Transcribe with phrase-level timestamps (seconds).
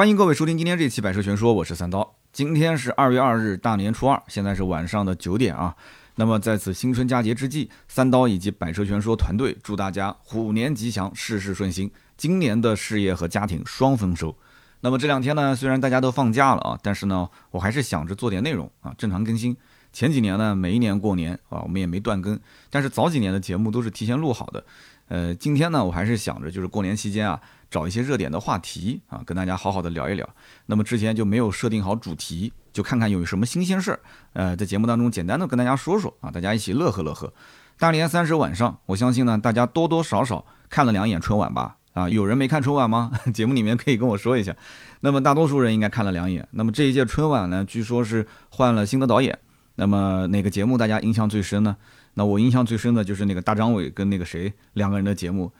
[0.00, 2.16] 欢迎各位收听今天这期《百车全说》，我是三刀。
[2.32, 5.76] 今天是二月二日，大年初二，现在是晚上的九点啊。
[6.14, 14.34] 那么在此新春佳节之际，三刀以及《百车全说》团队祝大家虎年吉祥，事事顺心，今年的事业和家庭双丰收。
[14.80, 19.54] 那么这两天呢，虽然大家都放假了啊，但是呢，我还是想着做点内容啊，正常更新。
[19.92, 22.40] 前几年呢，每一年过年啊，我们也没断更，
[22.70, 24.64] 但是早几年的节目都是提前录好的。
[25.08, 27.38] 呃，今天呢，我还是想着就是过年期间啊。
[27.70, 30.28] 找一些热点的话题啊，跟大家好好的聊一聊。
[30.66, 34.00] 那么之前就没有设定好主题，就看看有什么新鲜事儿，
[34.32, 37.32] 呃，在节目当中简单的跟大家说说啊，大家一起乐呵乐呵。
[37.78, 41.76] 大年三十晚上，我相信呢，大家多多少少看了两眼春晚吧？
[41.92, 43.12] 啊，有人没看春晚吗？
[43.32, 44.54] 节目里面可以跟我说一下。
[45.00, 46.46] 那么大多数人应该看了两眼。
[46.50, 49.38] 那么这一届春晚呢，据说是换了新的导演。
[49.76, 51.76] 那么哪个节目大家印象最深呢？
[52.14, 55.50] 那我印象最深的就是那个大张伟跟那个谁两个人的节目。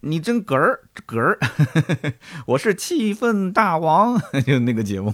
[0.00, 1.38] 你真嗝儿嗝儿，
[2.46, 5.12] 我是气氛大王， 就那个节目，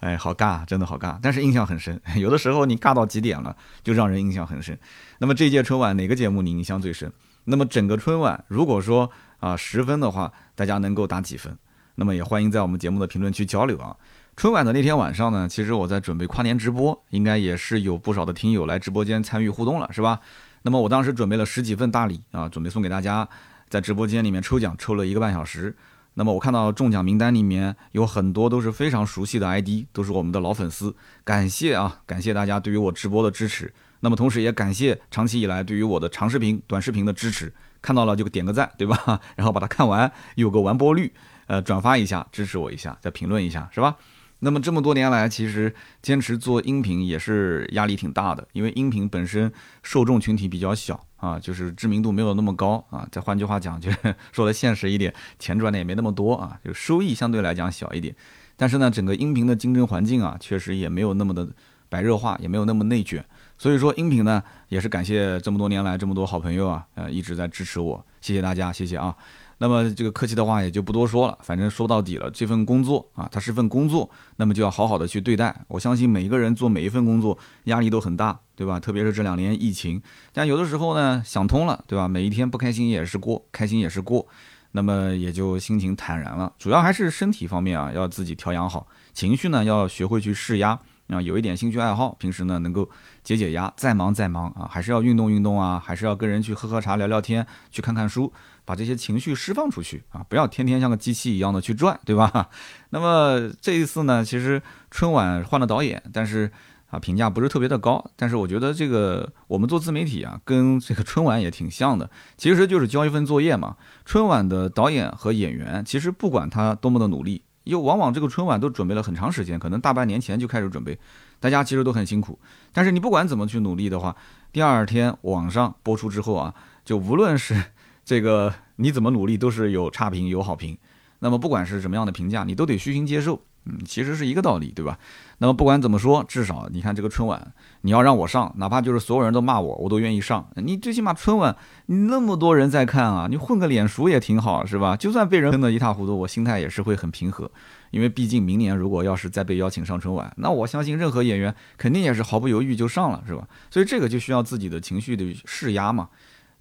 [0.00, 2.00] 哎，好尬，真的好尬，但是印象很深。
[2.16, 4.78] 有的时候你尬到极点了，就让人印象很深。
[5.18, 7.12] 那么这届春晚哪个节目你印象最深？
[7.44, 11.56] 那么整个春晚，如果说啊十分的话，大家能够打几分？
[11.94, 13.96] 那么也欢迎在我们节目的评论区交流啊。
[14.36, 20.20] 春晚的那天晚上呢，其实我在准备跨年直播，应该也是有不少的听友来直播间参与互动了，是吧？
[20.62, 23.28] 那么我当时准备了十几份大礼啊，准备送给大家。
[23.68, 25.76] 在直播间里面抽奖，抽了一个半小时。
[26.14, 30.94] 那么我看到中奖名单里面有很多都是非常熟悉的 ID，都是我们的老粉丝。
[31.22, 33.72] 感谢啊，感谢大家对于我直播的支持。
[34.00, 37.52] 那么同时也感谢长期以来对于我的长视频、短视频的支持。
[37.80, 39.20] 看到了就点个赞，对吧？
[39.36, 41.12] 然后把它看完，有个完播率，
[41.46, 43.94] 呃，转发一下，支持我一下，再评论一下，是吧？
[44.40, 53.06] 那么这么多年来，其实坚持做音频也是压力挺大的，因为音频本身受众群体比较小啊，就是知名度没有那么高啊。
[53.10, 53.90] 再换句话讲，就
[54.30, 58.14] 说的现实一点，钱赚的也没那么多啊，就收益相对来讲小一点。
[58.56, 61.48] 但是呢，整个音频的竞争环境啊，确实也没有那么的
[61.88, 63.24] 白热化，也没有那么内卷。
[63.56, 69.16] 所以说，音频呢，也是感谢这么多年来这么多好朋友啊，呃，一直在支持我，谢谢大家，谢谢啊。
[69.58, 75.64] 那么这个客气的话也就不多说了，反正说到底了，这份工作啊，它是份工作，那么就要好好的去对待。
[75.68, 78.78] 我相信每一个人做每一份工作压力都很大，对吧？
[78.78, 80.00] 特别是这两年疫情，
[80.32, 82.06] 但有的时候呢想通了，对吧？
[82.06, 84.26] 每一天不开心也是过，开心也是过，
[84.72, 86.52] 那么也就心情坦然了。
[86.58, 90.78] 主要还是身体方面啊，要自己调养好，情绪呢要学会去释压。
[91.08, 92.86] 啊，有一点兴趣爱好，平时呢能够
[93.24, 93.72] 解解压。
[93.78, 98.30] 再忙再忙啊，还是要运动运动啊，还是要跟人去喝喝茶、聊聊天，去看看书，
[98.68, 100.22] 把这些情绪释放出去啊！
[100.28, 102.50] 不要天天像个机器一样的去转，对吧？
[102.90, 106.52] 那么这一次呢，其实春晚换了导演，但是
[106.90, 108.04] 啊评价不是特别的高。
[108.14, 113.76] 但是我觉得这个我们做自媒体啊，跟这个春晚也挺像的，其实就是交一份作业嘛。
[114.04, 117.40] 春晚的导演和演员，其实不管他多么的努力。
[117.64, 120.98] 又往往这个春晚都准备了很长时间，可能大半年前就开始准备，
[121.38, 122.38] 大家其实都很辛苦。
[122.72, 124.16] 但是你不管怎么去努力的话，
[124.52, 127.62] 第二天网上播出之后啊，就无论是
[128.08, 130.78] 这个你怎么努力，都是有差评有好评。
[131.18, 133.42] 那么不管是什么样的评价，你都得虚心接受。
[133.66, 134.98] 嗯，其实是一个道理，对吧？
[135.40, 137.52] 那么不管怎么说，至少你看这个春晚，
[137.82, 140.48] 你要让我上，哪怕就是所有人都骂我，我都愿意上。
[140.54, 141.54] 你最起码春晚，
[141.84, 144.96] 你那么多人在看啊，你混个脸熟也挺好，是吧？
[144.96, 147.50] 就算被人喷得一塌糊涂，我心态也是会很平和，
[147.90, 153.46] 因为毕竟明年如果要是再被邀请上春晚，那我相信任何演员肯定也是毫不犹豫就上了，是吧？
[153.70, 156.08] 所以这个就需要自己的情绪的释压嘛。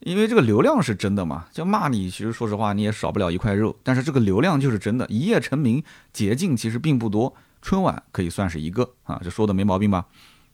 [0.02, 3.76] 因为这个流量是真的嘛，就骂你，其实说实话你也少不了一块肉。
[3.84, 10.06] 但是这个流量就是真的，一夜成名捷径其实并不多，春晚可以算是一个啊，这说的没毛病吧？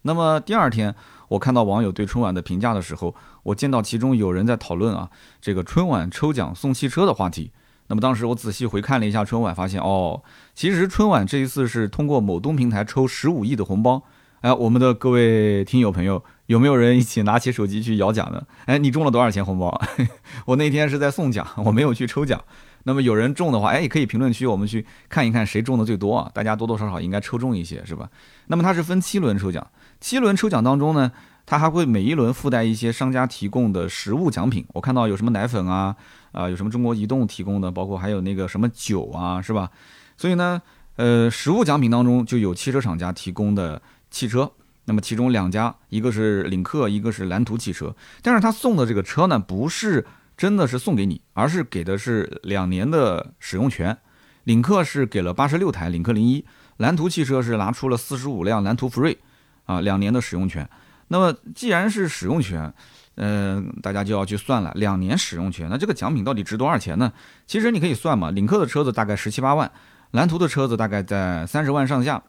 [0.04, 0.96] 那么第二天
[1.28, 5.09] 我看到网友对春晚的评价的时候，我见到其中有人在讨论啊，
[5.42, 7.52] 这个春晚抽奖送汽车的话题。
[7.88, 10.24] 那么当时我仔细回看了一下春晚，发现哦，
[10.56, 14.04] 其实春晚这一次是通过某东平台抽十五亿的红包。
[14.44, 16.22] 哎，我们的各位听友朋友。
[16.48, 18.46] 有没有人一起拿起手机去摇奖的？
[18.66, 19.81] 哎，你中了多少钱红包？
[20.46, 22.44] 我那天是在送奖，我没有去抽奖。
[22.84, 26.30] 那么有人中的话，哎，也可以评论区我们去看一看谁中的最多啊？
[26.34, 28.10] 大家多多少少应该抽中一些，是吧？
[28.48, 29.66] 那么它是分七轮抽奖，
[30.01, 31.10] 七轮抽奖当中呢，
[31.46, 34.66] 它还会每一轮附带一些商家提供的实物奖品。
[34.74, 35.96] 我看到有什么奶粉啊，
[36.34, 39.69] 啊，有什么中国移动提供的，包括还有那个什么酒啊，是吧？
[40.18, 40.62] 所以呢，
[40.98, 43.81] 呃，实物奖品当中就有汽车厂家提供的
[44.13, 44.50] 汽车。
[44.86, 47.95] 那么其中两家，一个是领克，一个是蓝图汽车。
[48.21, 50.06] 但是他送的这个车呢，不是
[50.38, 53.98] 真的是送给你，而是给的是两年的使用权。
[54.44, 56.45] 领克是给了八十六台领克零一，
[56.77, 59.18] 蓝图汽车是拿出了四十五辆蓝图福瑞，
[59.63, 60.69] 啊，两年的使用权。
[61.07, 62.74] 那么既然是使用权，
[63.15, 67.13] 嗯，大家就要去算了，两年使用权，那这个奖品到底值多少钱呢？
[67.48, 69.71] 其实你可以算嘛，领克的车子大概十七八万。
[70.12, 72.21] 蓝图的车子大概在三十万上下。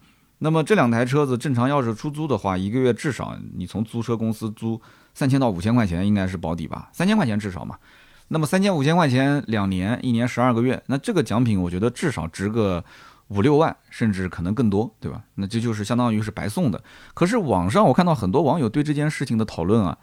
[0.45, 4.79] 那么这两台车子正常要是出租的话，一个月至少你从租车公司租
[5.15, 6.91] 三千到五千块钱，应该是保底吧？
[6.93, 7.79] 三千块钱至少嘛。
[8.29, 12.85] 那么三千五千块钱两年，一年十二个月，那这个奖品我觉得至少值个
[13.29, 15.23] 五六万，甚至可能更多，对吧？
[15.37, 16.79] 那这就是相当于是白送的。
[17.15, 19.97] 可是网上我看到很多网友对这件事情的讨论啊，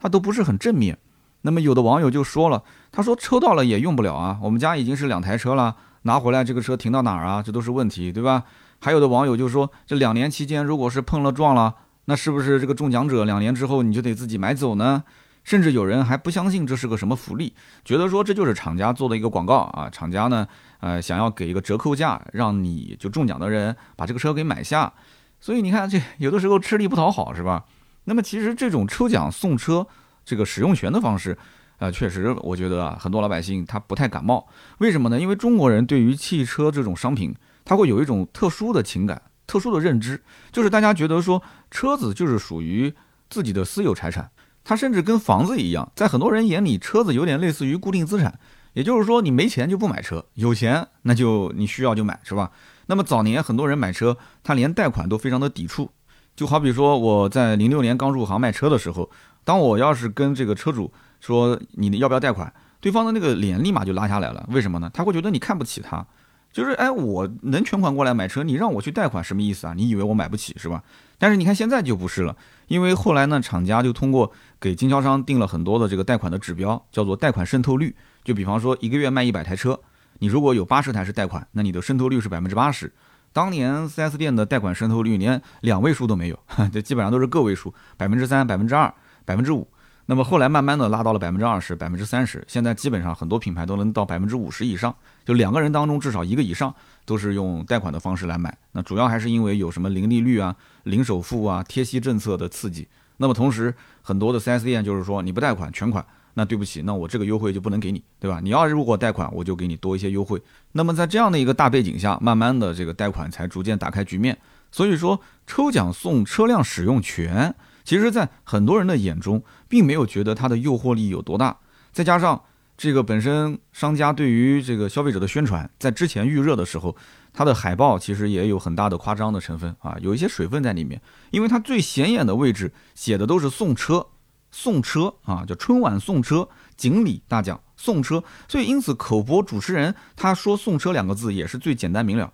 [0.00, 0.96] 他都不是很正面。
[1.42, 7.42] 那么有的网友就说了，他说抽到了也用不了啊，我们家已经是两台车了，拿回来这个车停到哪儿啊？
[7.42, 8.44] 这都是问题，对吧？
[8.84, 11.72] 还有的网友就说，这两年期间如果是碰了撞了，
[12.06, 15.04] 那是不是这个中奖者两年之后你就得自己买走呢？
[15.44, 20.44] 甚至有人还不相信这是个什么福利，觉得说这就是厂家做的一个广告啊，厂家呢，
[20.80, 24.92] 呃，想要给一个折扣价，让你就中奖的人把这个车给买下。
[25.38, 27.64] 所以你看，这有的时候吃力不讨好，是吧？
[28.06, 29.86] 那么其实这种抽奖送车
[30.24, 31.38] 这个使用权的方式，
[31.78, 34.48] 呃，确实我觉得啊，很多老百姓他不太感冒。
[34.78, 35.20] 为什么呢？
[35.20, 37.32] 因为中国人对于汽车这种商品。
[37.64, 40.20] 他会有一种特殊的情感、特殊的认知，
[40.50, 42.92] 就是大家觉得说车子就是属于
[43.28, 44.30] 自己的私有财产，
[44.64, 48.38] 它甚至跟房子一样，在很多人眼里，车子有点类似于固定资产。
[48.74, 52.50] 也就是说，你没钱就不买车，有钱那就你需要就买，是吧？
[52.86, 55.90] 那么早年很多人买车，他连贷款都非常的抵触，
[56.34, 59.10] 就好比说我在零六年刚入行卖车的时候，
[59.44, 62.50] 当我要是跟这个车主说你要不要贷款，
[62.80, 64.90] 对方的那个脸立马就拉下来了，为什么呢？
[64.94, 66.06] 他会觉得你看不起他。
[66.52, 69.72] 就是哎，我能全款过来买车，你让我去贷款什么意思啊？
[69.74, 70.82] 你以为我买不起是吧？
[71.18, 72.36] 但是你看现在就不是了，
[72.68, 77.96] 因为后来呢，厂家就通过给经销商定了很多的这个贷款的指标，叫做贷款渗透率。
[78.22, 79.80] 就比方说一个月卖一百台车，
[80.18, 82.92] 你如果有八十台是贷款，那你的渗透率是百分之八十。
[83.32, 86.38] 当年 4S 店的贷款渗透率连两位数都没有，
[86.70, 88.92] 这基本上都是个位数，百分之三、百分之二、
[89.24, 89.66] 百分之五。
[90.12, 94.94] 那么后来慢慢的拉到了百分之二十、百分之三十，现在基本上很多品牌都能到百分之五十以上，
[95.24, 96.74] 就两个人当中至少一个以上
[97.06, 98.54] 都是用贷款的方式来买。
[98.72, 102.86] 那主要还是因为有什么零利率啊、零首付啊、贴息政策的刺激。
[103.16, 106.04] 那么同时，很多的 4S 店就是说你不贷款全款，
[106.34, 108.38] 那对不起，那我这个优惠就不能给你，对吧？
[108.42, 110.38] 你要如果贷款，我就给你多一些优惠。
[110.72, 114.36] 那么在这样的一个大背景下，慢慢的这个贷款才逐渐打开局面。
[114.70, 117.54] 所以说，抽奖送车辆使用权。
[117.84, 121.58] 其实，在很多人的眼中，并没有觉得它的诱惑力有多大。
[121.92, 122.42] 再加上
[122.76, 126.96] 这个本身商家对于这个消费者的宣传，在之前预热的时候，
[127.32, 131.00] 它的海报其实也有很大的夸张的成分啊，有一些水分在里面。
[131.30, 134.06] 因为它最显眼的位置写的都是送车，
[134.50, 138.22] 送车啊，叫春晚送车，锦鲤大奖送车。
[138.48, 142.32] 所以因此，口播主持人他说送车两个字也是最简单明了。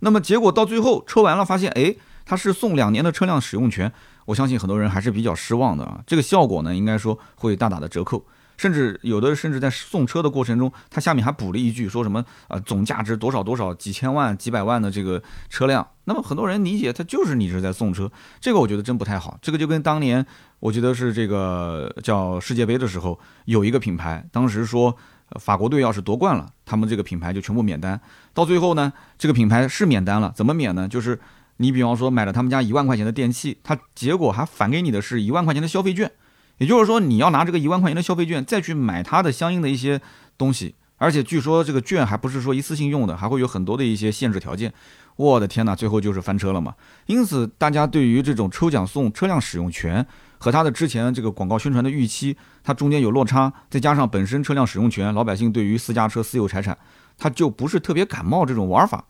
[0.00, 1.94] 那么结果到最后抽完了，发现哎，
[2.24, 3.92] 他是送两年的车辆使用权。
[4.24, 8.24] 我相信很多人还是比较失望的啊，这个效果呢，应该说会大打的折扣，
[8.56, 18.10] 甚至有的甚至在送车的过程中，他下面还补了一句，说什么啊总价值多少多少几千万几百万的这个车辆，那么很多人理解他就是你是在送车，
[18.40, 20.24] 这个我觉得真不太好，这个就跟当年
[20.60, 24.96] 我觉得是这个叫世界杯的时候，有一个品牌当时说
[25.40, 28.00] 法国队要是夺冠了，他们这个品牌就全部免单，
[28.32, 30.88] 到最后呢，这个品牌是免单了，怎么免呢？
[30.88, 31.20] 就是。
[31.58, 36.10] 你比方说买了他们家一万块钱的电器，他结果还返给你的是一万块钱的消费券，
[36.58, 40.00] 也就是说你要拿这个一万块钱的消费券再去买它的相应的一些
[40.36, 44.72] 东西，而且据说这个券还不是说一次性用的，还会有很多的一些限制条件。
[45.16, 46.74] 我的天哪，最后就是翻车了嘛！
[47.06, 50.04] 因此大家对于这种抽奖送车辆使用权
[50.38, 56.76] 和它的之前这个广告宣传的预期，它中间有落差，再加上本身车辆使用权，老百姓对于私家车私有财产，
[57.16, 59.04] 他就不是特别感冒这种玩法。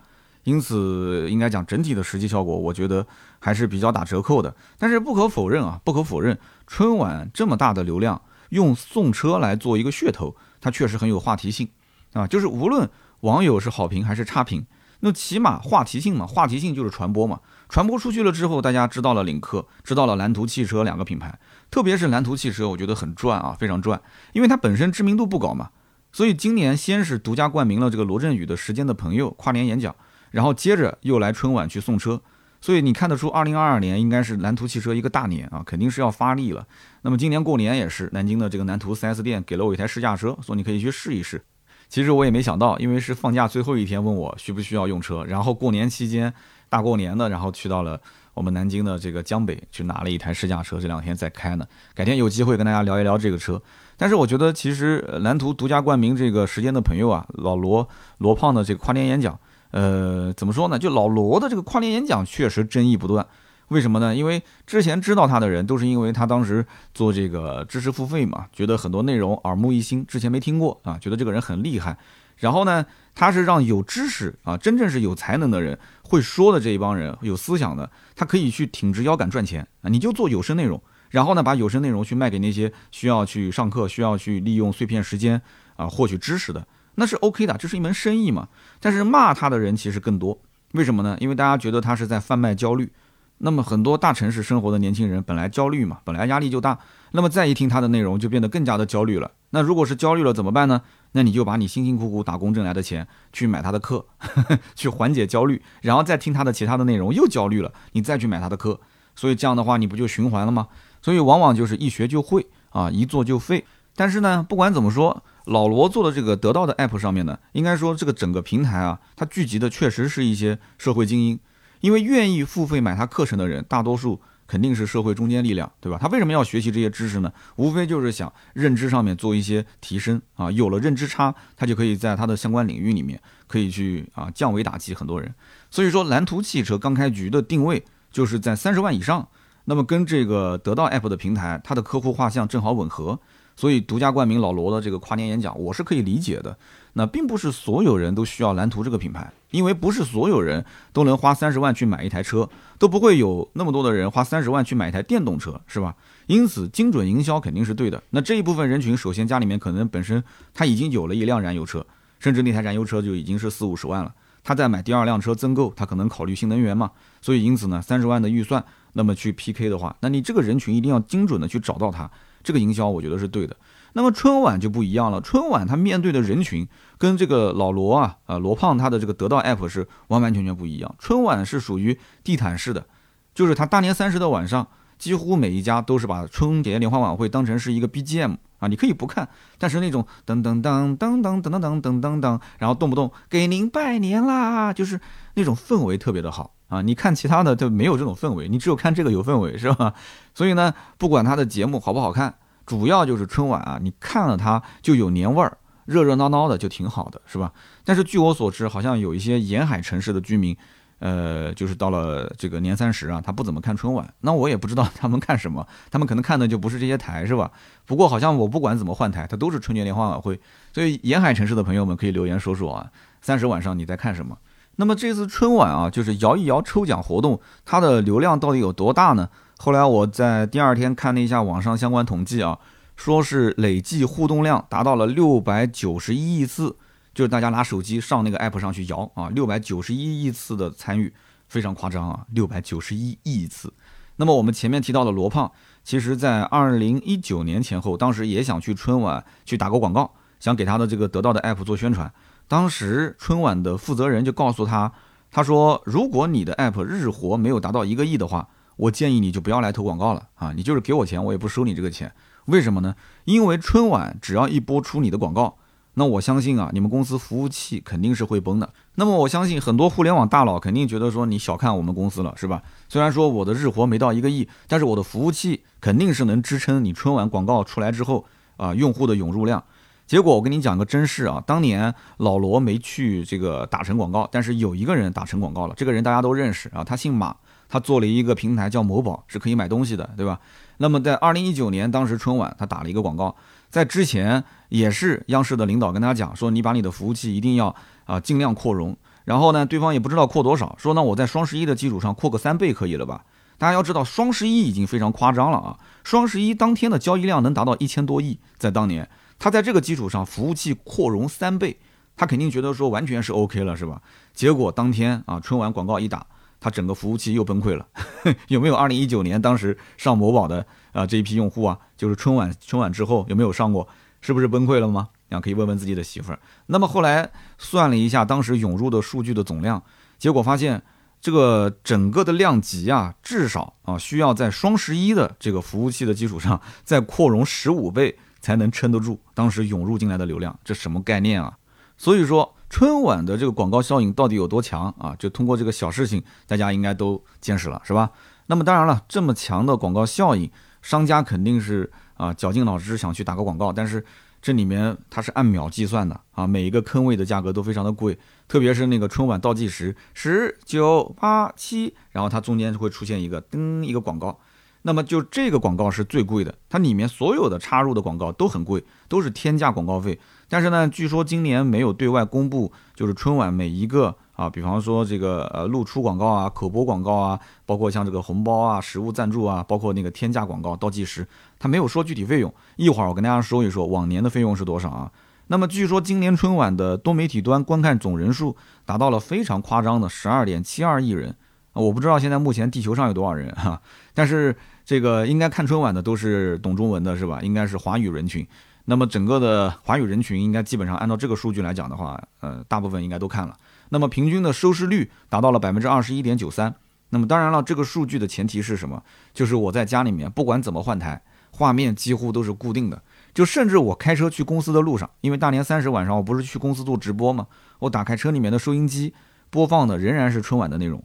[0.44, 3.06] 因此，应该讲整体的实际效果，我觉得
[3.38, 4.54] 还是比较打折扣的。
[4.78, 8.20] 但是不可否认啊，不可否认，春晚这么大的流量，
[8.50, 11.68] 用送车来做一个噱头，它确实很有话题性
[12.12, 12.26] 啊。
[12.26, 12.88] 就是无论
[13.20, 14.66] 网友是好评还是差评，
[15.00, 17.40] 那起码话题性嘛，话题性就是传播嘛。
[17.70, 21.38] 传播出去了之后，大家知道了领克，知道了蓝图汽车两个品牌，
[21.70, 24.00] 特别是蓝图汽车，我觉得很赚啊，非常赚，
[24.34, 25.70] 因为它本身知名度不高嘛。
[26.12, 29.96] 所以今年先是独家冠名了这个罗振宇的《时间的朋友》跨年演讲。
[30.34, 32.20] 然后接着又来春晚去送车，
[32.60, 36.66] 所以你看得出，二零二二年应该是蓝图汽车一个大年啊，肯定是要发力了。
[37.02, 41.40] 那么今年过年也是，南京的这个南图 4S 店给了我一台试驾车，说你可以去试一试。
[41.88, 46.34] 其实我也没想到，因为是放假最后一天问我需不需要用车，然后过年期间
[46.68, 48.00] 大过年的，然后去到了
[48.34, 51.64] 我们南京的这个江北去拿了一台试驾车，这两天在开呢。
[51.94, 53.62] 改天有机会跟大家聊一聊这个车。
[53.96, 57.88] 但是我觉得其实蓝图独家冠名这个时间的朋友啊，老罗
[58.18, 59.38] 罗胖的这个跨年演讲。
[59.74, 60.78] 呃，怎么说呢？
[60.78, 63.26] 就老罗的这个跨年演讲确实争议不断，
[63.68, 64.14] 为什么呢？
[64.14, 66.64] 因为之前知道他的人都是因为他当时
[66.94, 71.98] 做这个知识付费嘛，觉得很多内容耳目一新，之前没听过啊，觉得这个人很厉害。
[72.36, 79.90] 然后呢，他是让有知识啊，真正是有才能的人，会说的这一帮人，有思想的，他可以去挺直腰杆赚钱啊。
[79.90, 85.42] 你就做有声内容，然后呢，把有声内容去卖给那些需要去上课、需要去利用碎片时间
[85.74, 86.64] 啊获取知识的，
[86.96, 88.48] 那是 OK 的，这是一门生意嘛。
[88.80, 90.38] 但是骂他的人其实更多，
[90.72, 91.16] 为什么呢？
[91.20, 92.92] 因为大家觉得他是在贩卖焦虑。
[93.38, 96.78] 那么很多大城市生活的年轻人本来焦虑嘛，本来压力就大，
[97.10, 99.32] 那么再一听他的内容就变得更加的焦虑了。
[99.50, 100.82] 那如果是焦虑了怎么办呢？
[101.12, 104.06] 那你就把你辛辛苦苦打工挣来的钱去买他的课，
[104.76, 108.80] 去缓解焦虑，然后再听他的其他的内容又焦虑了，你再去买他的课，
[109.16, 110.68] 所以这样的话你不就循环了吗？
[111.02, 113.64] 所以往往就是一学就会啊，一做就废。
[113.96, 121.38] 但是呢，不管怎么说，老罗做的这个得到的 app 上面呢，应该说这个整个平台啊，它聚集的确实是一些社会精英。
[121.80, 125.98] 因为愿意付费买他课程的人，大多数肯定是社会中坚力量，对吧？
[126.00, 127.30] 他为什么要学习这些知识呢？
[127.56, 130.50] 无非就是想认知上面做一些提升啊。
[130.50, 135.34] 有了认知差，他就可以在他的相关领域里面可以去啊降维打击很多人。
[135.70, 139.28] 所以说，蓝图汽车刚开局的定位就是在三十万以上，
[139.66, 143.20] 那么跟这个得到 app 的平台，它的客户画像正好吻合。
[143.56, 146.56] 所以独家冠名老罗的这个跨年演讲，我是可以理解的。
[146.96, 155.96] 那并不是所有人都需要蓝图这个品牌，因为不是所有人都能花三十万去买一台车，都不会有那么多的人花三十万去买一台电动车，是吧？
[156.26, 158.00] 因此，精准营销肯定是对的。
[158.10, 160.22] 那这一部分人群，首先家里面可能本身
[160.54, 161.84] 他已经有了一辆燃油车，
[162.20, 166.92] 甚至那台燃油车就已经是四五十万了，他再买第二辆车增购，他可能考虑新能源嘛。
[167.20, 172.08] 所以，因此呢，三十万的预算，那么去 PK 的话，那你这个人群一定要精准的去找到他。
[172.44, 173.56] 这个营销我觉得是对的，
[173.94, 175.20] 那么春晚就不一样了。
[175.20, 180.94] 春晚它面对的人群跟这个老罗啊，呃罗胖他的这个得到 app 是完完全全不一样。
[180.98, 182.86] 春晚是属于地毯式的，
[183.34, 184.68] 就是他大年三十的晚上，
[185.04, 194.98] 几乎每一家都是把春节联欢晚会当成是一个 BGM 啊，你可以不看，但是那种噔噔噔噔噔噔噔噔噔噔，然后动不动给您拜年啦，就是
[195.34, 196.54] 那种氛围特别的好。
[196.68, 199.92] 啊，你看其他的就没有这种氛围，你只有看这个有氛围，是吧？
[200.34, 207.52] 所以呢，不管他的节目好不好看，主要就是春晚啊，你看了它就有年味儿，热热闹闹的就挺好的，是吧？
[207.84, 210.56] 但是据我所知，好像有一些沿海城市的居民，
[210.98, 214.12] 呃，就是到了这个年三十啊，他不怎么看春晚。
[214.20, 217.50] 那我也不知道他们看什么，他们可能看的就不是这些台，是吧？
[217.84, 220.40] 不过好像我不管怎么换台，它都是春节联欢晚会。
[220.72, 224.38] 所以沿海城市的朋友们可以留言说说啊，三十晚上你在看什么？
[224.76, 229.28] 那么这次春晚啊，就是摇一摇抽奖活动，它的流量到底有多大呢？
[229.58, 232.58] 后来我在第二天看了一下网上相关统计啊，
[232.96, 236.74] 说是累计互动量达到了六百九十一亿次，
[237.14, 241.12] 就是大家拿手机上那个 app 上去摇啊，六百九十一亿次的参与，
[241.48, 243.72] 非常夸张啊，六百九十一亿次。
[244.16, 245.50] 那么我们前面提到的罗胖，
[245.82, 252.12] 其实在二零一九年前后，当时也想去春晚去打个广告，想给他的这个得到的 app 做宣传。
[252.46, 254.92] 当时春晚的负责人就告诉他，
[255.30, 260.52] 他说：“如果你的 app 日活没有达到一个亿的话，我建议你就不要来投广告了啊！
[260.54, 262.12] 你就是给我钱，我也不收你这个钱。
[262.46, 262.94] 为什么呢？
[263.24, 265.56] 因为春晚只要一播出你的广告，
[265.94, 268.68] 那我相信啊，你们公司服务器肯定是会崩的。
[268.96, 272.62] 那么我相信很多互联网大佬肯定觉得说你小看我们公司了，是吧？
[272.88, 278.24] 虽然说我的日活没到一个亿，但是我的服务器肯定是能支撑你春晚广告出来之后
[278.56, 279.62] 啊用户的涌入量。”
[280.06, 285.74] 结果我跟你讲个真事啊，当年老罗没去这个打成广告，但是有一个人打成广告了。
[285.78, 287.34] 这个人大家都认识啊，他姓马，
[287.70, 290.38] 他做了一个平台叫某宝，是可以买东西的，对吧？
[290.76, 293.34] 那么在二零一九年当时春晚，他打了一个广告，
[293.74, 298.96] 在之前也是央视的领导跟他讲说，你把你的服务器一定要啊尽量扩容。
[299.24, 303.24] 然后呢，对方也不知道扩多少，说那我在双十一的基础上扩个三倍可以了吧？
[303.58, 309.10] 大家要知道，双十一已经非常夸张了啊，双十一当天的交易量能达到一千多亿，在当年。
[309.40, 311.76] 他在这个基础上，服务器扩容三倍，
[312.16, 314.00] 他肯定觉得说完全是 OK 了，是吧？
[314.32, 316.24] 结果当天啊，春晚广告一打，
[316.60, 317.88] 他整个服务器又崩溃了。
[318.46, 320.64] 有没有二零一九年当时上某宝的
[320.94, 321.78] 啊这一批用户啊？
[321.98, 323.86] 就是春晚春晚之后有没有上过？
[324.22, 325.10] 是不是崩溃了吗？
[325.28, 326.38] 啊，可以问问自己的媳妇儿。
[326.68, 329.82] 那么后来算了一下当时涌入的数据的总量，
[330.16, 330.82] 结果发现
[331.20, 338.16] 这个整个的量级啊，至少啊需要在双十一的这个服务器的基础上再扩容十五倍。
[338.44, 341.56] 才能撑得住当时涌入进来的流量，这什么概念啊？
[341.96, 345.16] 所以说春晚的这个广告效应到底有多强啊？
[345.18, 348.10] 就通过这个小事情，大家应该都见识了，是吧？
[348.44, 350.50] 那么当然了，这么强的广告效应，
[350.84, 354.04] 商家肯定是啊绞尽脑汁想去打个广告，但是
[354.42, 364.38] 这里面它是按秒计算的啊，每一个坑位的价格都非常的贵，特别是那个春晚倒计时十九八七，然后它中间会出现一个噔一个广告。
[364.82, 370.20] 那么就这个广告是最贵的，它里面所有的插入的广告都很贵，都是天价广告费。
[370.50, 381.26] 但是呢，据说今年没有对外公布，就是春晚每一个啊，比方说这个呃露出广告啊、口播广告啊，包括像这个红包啊、实物赞助啊，包括那个天价广告倒计时，
[381.58, 382.52] 他没有说具体费用。
[382.76, 385.10] 一会儿我跟大家说一说往年的费用是多少啊？
[385.46, 391.36] 那么据说今年春晚的多媒体端观看总人数达到了非常夸张的十二点七二亿人。
[391.72, 393.80] 我不知道现在目前地球上有多少人哈，
[394.14, 394.56] 但是。
[394.86, 397.40] 这个应该看春晚的都是懂中文的，是吧？
[397.40, 398.46] 应该是华语人群。
[398.84, 403.56] 那么整个的华语人群应该基本上按照这个数据来讲的话，呃，大部分应该都看了。
[403.94, 406.74] 那么平均的收视率达到了百分之二十一点九三。
[407.10, 409.00] 那么当然了，这个数据的前提是什么？
[409.32, 411.22] 就是我在家里面不管怎么换台，
[411.52, 413.00] 画面几乎都是固定的。
[413.32, 417.46] 就甚至我开车去公司的路上，因为大年三十晚上我不是去公司做直播吗？
[417.78, 419.14] 我打开车里面的收音机。
[419.50, 421.00] 播放的仍然是春晚的内容。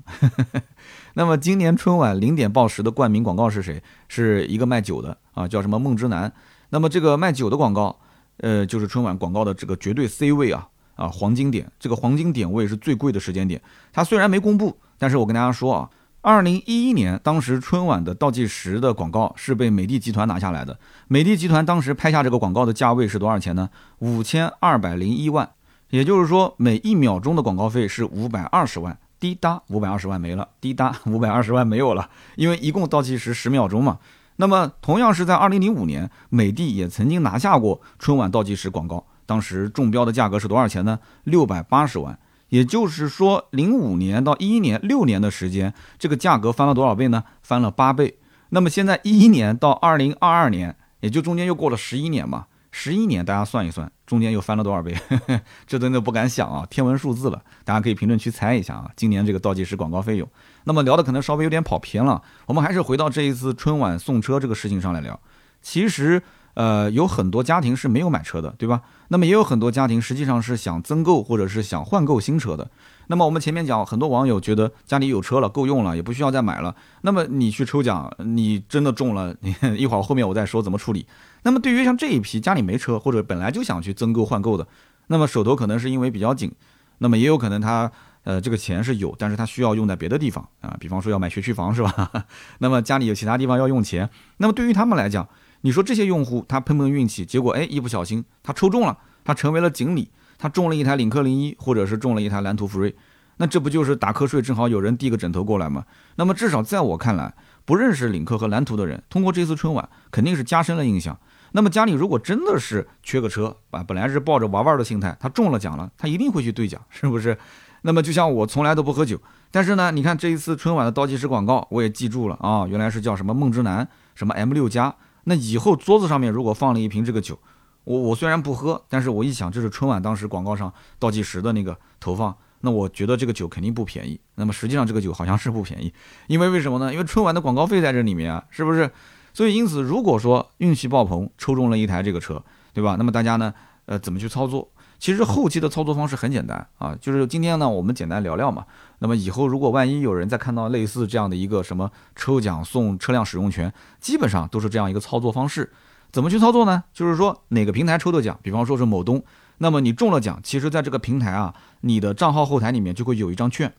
[1.13, 3.83] 那么今年春晚零点报时的冠名广告是谁？
[4.07, 6.33] 是一个卖酒的啊，叫什么梦之男。
[6.71, 7.99] 那么这个卖酒的广告，
[8.37, 10.67] 呃，就是春晚广告的这个绝对 C 位啊
[10.99, 11.71] 啊，黄金点。
[11.79, 13.61] 这个黄金点位是最贵的时间点。
[13.93, 15.89] 它虽然没公布，但是我跟大家说啊，
[16.21, 20.77] 二零一一年当时春晚的倒计时的广告是被美的集团拿下来的。
[21.07, 23.69] 美的集团当时拍下这个广告的价位是多少钱呢？
[23.99, 25.49] 五千二百零一万。
[25.91, 33.97] 也就是说，每一秒钟的广告费是五百二十万，滴答，五百二十万没了，滴答，五百二十万没有了，因为一共倒计时十秒钟嘛。
[34.35, 40.97] 那么，同样是在二零零五年，美的也曾经拿下过春晚倒计时广告，当时中标的价格是多少钱呢？
[41.23, 42.17] 六百八十万。
[42.47, 47.23] 也就是说，零五年到一一年六年的时间，这个价格翻了多少倍呢？
[47.43, 48.17] 翻了八倍。
[48.49, 52.47] 那么现在一一年到二零二二年，也就中间又过了十一年嘛。
[52.71, 54.95] 十一年，大家算一算，中间又翻了多少倍？
[55.67, 57.39] 这真的不敢想啊，天文数字了。
[57.63, 60.27] 大家可以评论区猜一下啊，今年这个倒计时广告费用。
[60.63, 65.19] 那么聊的可能稍微有点跑偏了，我们还是回到这一次春晚送车这个事情上来聊。
[65.61, 66.21] 其实，
[66.53, 68.81] 呃，有很多家庭是没有买车的，对吧？
[69.09, 72.69] 那么也有很多家庭实际上是想增购或者是想换购新车的。
[73.07, 76.75] 那么我们前面讲，很多网友觉得家里有车了，够用了，也不需要再买了。
[77.01, 81.07] 那么你去抽奖，你真的中了，你一会儿后面我再说怎么处理。
[81.43, 84.67] 那么对于像这一批家里没车或者本来就想去增购换购的，
[85.07, 86.51] 那么手头可能是因为比较紧，
[86.99, 87.91] 那么也有可能他
[88.25, 92.11] 呃这个钱是有，但是他需要用在别的地方啊，比方说要买学区房是吧？
[92.59, 94.07] 那么家里有其他地方要用钱，
[94.37, 95.27] 那么对于他们来讲，
[95.61, 100.09] 你说这些用户他碰碰运气，结果哎一不小心他抽中了，他成为了锦鲤。
[100.41, 102.95] 他中了一台领克零一，或者是中了一台蓝图福瑞，
[103.35, 105.83] 那这不就是打瞌睡正好有人递个枕头过来吗？
[106.15, 107.33] 那么至少在我看来，
[107.65, 111.19] 不认识领克和蓝图的人，通过这次春晚肯定是加深了印象。
[111.51, 117.37] 那么家里如果真的是缺个车啊，本来是抱着玩玩的心态，他中了奖了，他一定会去兑奖，是不是？
[117.81, 119.19] 那么就像我从来都不喝酒，
[119.51, 124.95] 但是呢，你看这一次春晚的倒计时广告，我也记住了啊，原来是叫什么梦之男，什么 M 六加。
[125.29, 127.37] 那以后桌子上面如果放了一瓶这个酒。
[127.85, 134.19] 我我虽然不喝，但是我一想，这是春晚当时广告上倒计时的那个投放，那我觉得这个酒肯定不便宜。
[134.35, 135.91] 那么实际上这个酒好像是不便宜，
[136.27, 136.91] 因为为什么呢？
[136.91, 138.91] 因为春晚的广告费在这里面啊，是不是？
[139.33, 142.95] 所以因此，如果说运气爆棚抽中了一台这个车，对吧？
[142.97, 143.53] 那么大家呢，
[143.85, 144.69] 呃，怎么去操作？
[144.99, 148.65] 其实后期的操作方式很简单啊，就是今天呢，我们简单聊聊嘛。
[148.99, 155.71] 那么以后如果万一有人再看到类似这样的一个什么抽奖送车辆使用权，基本上都是这样一个操作方式。
[156.11, 156.83] 怎么去操作呢？
[156.93, 159.23] 就是说哪个平台抽的奖，比方说是某东，
[159.59, 163.73] 那么你中了奖，其实在这个平台啊，你的账号后台里面就会有一张券，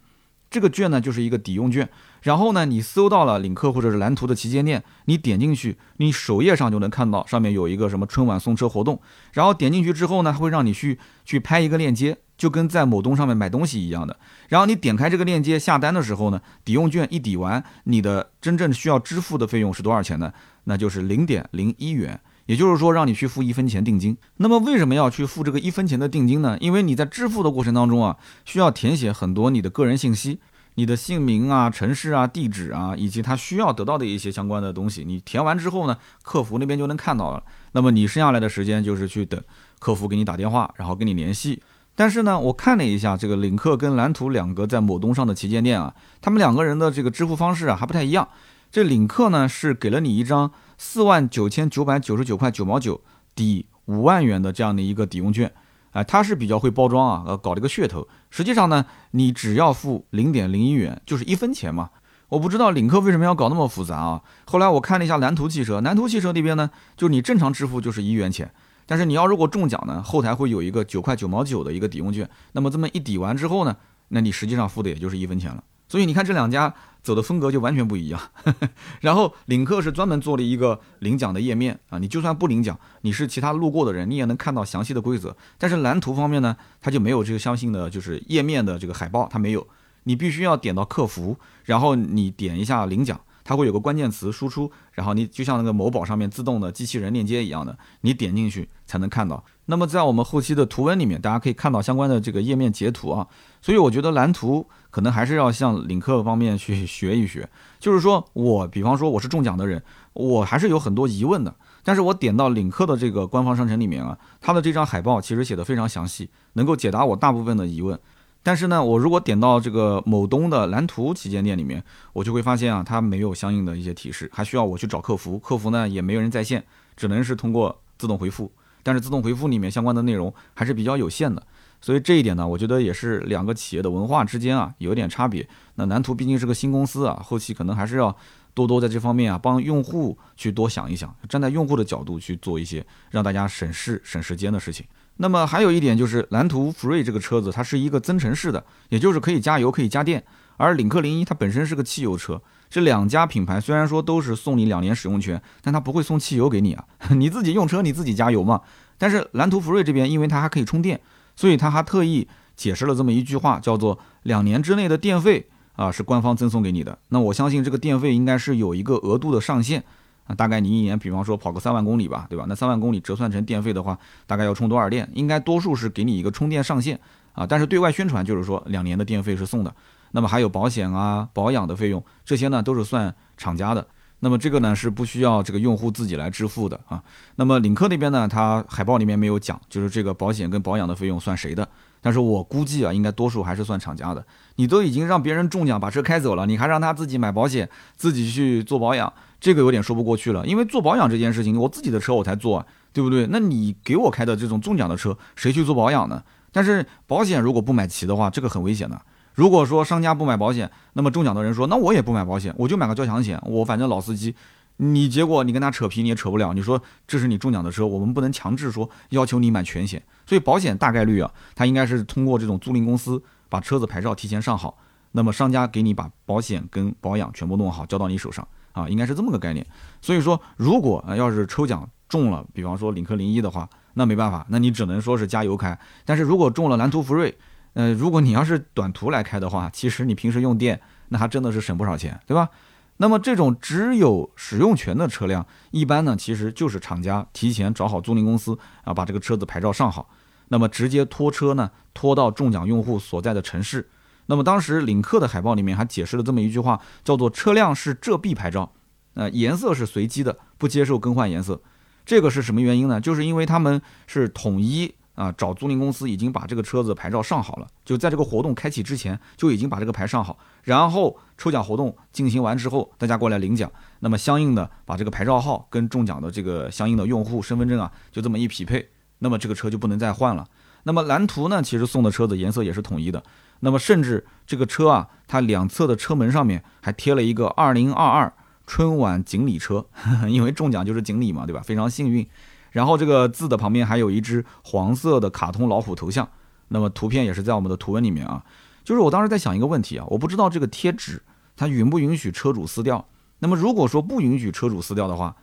[0.50, 1.88] 这个券呢就是一个抵用券。
[2.22, 9.00] 然后呢，你搜到了领克或者是蓝图的旗舰店，你点进去，你首页上就能看到上面有一个什么春晚送车活动。
[9.32, 14.18] 然后点进去之后呢，它会让你去去拍一个链接，就跟在某东上面买东西一样的。
[14.48, 20.32] 然后你点开这个链接下单的时候呢，抵用券一抵完，你的真正需要支付的费用是多少钱呢？
[20.64, 24.16] 那就是零点零一元，也就是说让你去付一分钱定金。
[24.38, 26.58] 那么为什么要去付这个一分钱的定金呢？
[26.60, 30.40] 因为你在支付的过程当中啊，需要填写很多你的个人信息，
[30.74, 35.04] 你的姓名啊、城市啊、地址啊，以及他需要得到的一些相关的东西。
[35.04, 37.40] 你填完之后呢，客服那边就能看到了。
[37.70, 39.40] 那么你剩下来的时间就是去等
[39.78, 41.62] 客服给你打电话，然后跟你联系。
[41.94, 48.26] 但是呢，我看了一下这个领克跟蓝图两个在某东上的旗舰店啊，他们两个人的这个支付方式啊还不太一样。
[48.70, 53.00] 这领克呢是给了你一张四万九千九百九十九块九毛九
[53.34, 55.52] 抵五万元的这样的一个抵用券，
[55.90, 58.06] 哎，它是比较会包装啊，呃，搞了个噱头。
[58.30, 61.90] 实际上呢，你只要付零点零一元，就是一分钱嘛。
[62.28, 64.22] 我不知道领克为什么要搞那么复杂啊。
[64.44, 68.52] 后来我看了一下蓝图汽车，蓝图汽车那边呢，就是你正常支付就是一元钱，
[68.86, 72.30] 但是你要如果中奖呢，后台会有一个九块九毛九的一个抵用券。
[72.52, 73.76] 那么这么一抵完之后呢，
[74.10, 75.64] 那你实际上付的也就是一分钱了。
[75.90, 76.72] 所以你看这两家
[77.02, 78.20] 走的风格就完全不一样。
[79.02, 85.36] 然后领克是专门做了一个领奖的页面啊，你就算不领奖，你是其他路过的人，你也能看到详细的规则。
[85.58, 89.66] 但是蓝图方面呢，它就没有这个相信的，就是页面的这个海报，它没有，
[90.04, 93.20] 你必须要点到客服，然后你点一下领奖。
[93.42, 99.42] 它会有个关键词输出，然后你就像那个某宝上面自动的机器人链接一样的，你点进去才能看到。
[99.64, 103.26] 那么在我们后期的图文里面，大家可以看到相关的这个页面截图啊。
[103.60, 107.48] 所以我觉得蓝图可能还是要向领克方面去学一学。
[107.78, 111.54] 就是说我，比方说我是中奖的人，我还是有很多疑问的。
[111.82, 117.98] 但是我点到领克的这个官方商城里面啊，它的这张海报其实写的非常详细，能够解答我大部分的疑问。
[118.42, 126.64] 但是呢，我如果点到这个某东的蓝图旗舰店里面，我就会发现啊，它没有相应的一些提示，还需要我去找客服，客服呢也没有人在线，
[126.96, 128.50] 只能是通过自动回复。
[128.82, 131.46] 但是自动回复里面相关的内容还是比较有限的，
[131.80, 135.48] 所以这一点呢，我觉得也是两个企业的文化之间啊有点差别。
[135.76, 138.14] 那蓝图毕竟是个新公司啊，后期可能还是要
[138.52, 144.84] 多多在这方面啊帮用户去多想一想，站在用户的角度去做一些让大家省事省时间的事情。
[145.16, 150.22] 那么还有一点就是，蓝图福瑞这个车子它是一个增程式的，也就是可以加油可以加电。
[150.56, 156.84] 而领克零一它本身是个汽油车，这两家品牌虽然说都是送你两年使用权，但它不会送汽油给你啊，
[157.16, 158.60] 你自己用车你自己加油嘛。
[158.98, 161.00] 但是蓝图福瑞这边因为它还可以充电，
[161.40, 166.98] 所以他还特意解释了这么一句话，叫做两年之内的电费啊是官方赠送给你的。
[167.08, 169.82] 那我相信这个电费应该是有一个额度的上限
[170.26, 170.34] 啊。
[170.34, 172.44] 大概你一年，比方说跑个三万公里吧，对吧？
[172.46, 175.08] 那三万公里折算成电费的话，大概要充多少电？
[175.14, 177.00] 应该多数是给你一个充电上限
[177.32, 177.46] 啊。
[177.46, 179.74] 但是对外宣传就是说两年的电费是送的。
[180.10, 183.86] 那么还有保险啊、保养的费用，这些呢都是算厂家的。
[184.20, 187.02] 那么这个呢是不需要这个用户自己来支付的啊。
[187.36, 191.66] 那么领克那边呢，它海报里面没有讲，就是这个保险跟保养的费用算谁的？
[192.02, 194.24] 但是我估计啊，应该多数还是算厂家的。
[194.56, 199.12] 你都已经让别人中奖把车开走了，你还让他自己买保险，自己去做保养？
[199.38, 203.26] 这个有点说不过去了，因为做保养这件事情，我自己的车我才做，对不对？
[203.30, 206.22] 那你给我开的这种中奖的车，谁去做保养呢？
[206.52, 209.00] 但是保险如果不买齐的话，这个很危险的。
[209.34, 214.34] 如果说商家不买保险，那么中奖的人说，那我也不买保险，我就买个交强险，我反正老司机。
[214.82, 216.54] 你结果你跟他扯皮，你也扯不了。
[216.54, 220.02] 你说这是你中奖的车，我们不能强制说要求你买全险。
[220.26, 224.78] 所以保险大概率啊，它应该是通过这种租赁公司把车子牌照提前上好，
[225.12, 228.46] 那么商家给你把保险跟保养全部弄好，交到你手上。
[228.72, 229.66] 啊，应该是这么个概念。
[230.00, 235.78] 所以说，如果要是抽奖中了，比方说领克零一的话，那没办法，那你只能说是加油开。
[236.04, 237.36] 但是如果中了蓝图福瑞，
[237.74, 242.48] 呃，如果你要是短途来开的话，其实你平时用电，那还真的是省不少钱，对吧？
[242.96, 250.10] 那么这种只有使用权的车辆，一般呢，其实就是厂家提前找好租赁公司啊，把这个车子牌照上好，
[250.48, 253.88] 那么直接拖车呢，拖到中奖用户所在的城市。
[254.26, 258.72] 那么当时领克的海报里面还解释了这么一句话，叫做“车辆是浙 B 牌照，
[259.14, 261.62] 呃，颜色是随机的，不接受更换颜色。”
[262.04, 263.00] 这个是什么原因呢？
[263.00, 280.46] 就是因为他们是统一啊，找租赁公司已经把这个车子牌照上好了，就在这个活动开启之前就已经把这个牌上好，然后抽奖活动进行完之后，大家过来领奖，那么相应的把这个牌照号跟中奖的这个相应的用户身份证啊，就这么一匹配，那么这个车就不能再换了。
[280.84, 283.22] 那么蓝图呢，其实送的车子颜色也是统一的。
[283.60, 288.32] 那么甚至这个车啊，它两侧的车门上面还贴了一个二零二二
[288.66, 289.84] 春晚锦鲤车，
[290.26, 291.60] 因为中奖就是锦鲤嘛，对吧？
[291.60, 292.26] 非常幸运。
[292.70, 296.28] 然后这个字的旁边还有一只黄色的卡通老虎头像。
[296.68, 298.44] 那么图片也是在我们的图文里面啊。
[298.84, 301.22] 就是我当时在想一个问题啊，我不知道这个贴纸
[301.56, 303.04] 它允不允许车主撕掉。
[303.40, 305.34] 那么如果说不允许车主撕掉的话，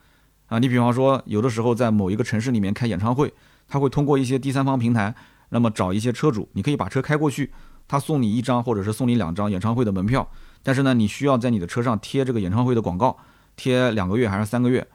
[0.48, 3.34] 啊，你比方说有的时候在某一个城市里面开演唱会，
[3.68, 5.14] 他会通过一些第三方平台，
[5.50, 7.52] 那么找一些车主，你可以把车开过去。
[7.90, 10.30] 他送你一张，或者是送你两张演唱会的门票，
[10.62, 13.16] 但是呢，你需要在你的车上贴这个演唱会的广告，
[13.56, 14.86] 贴两个月还是三个月？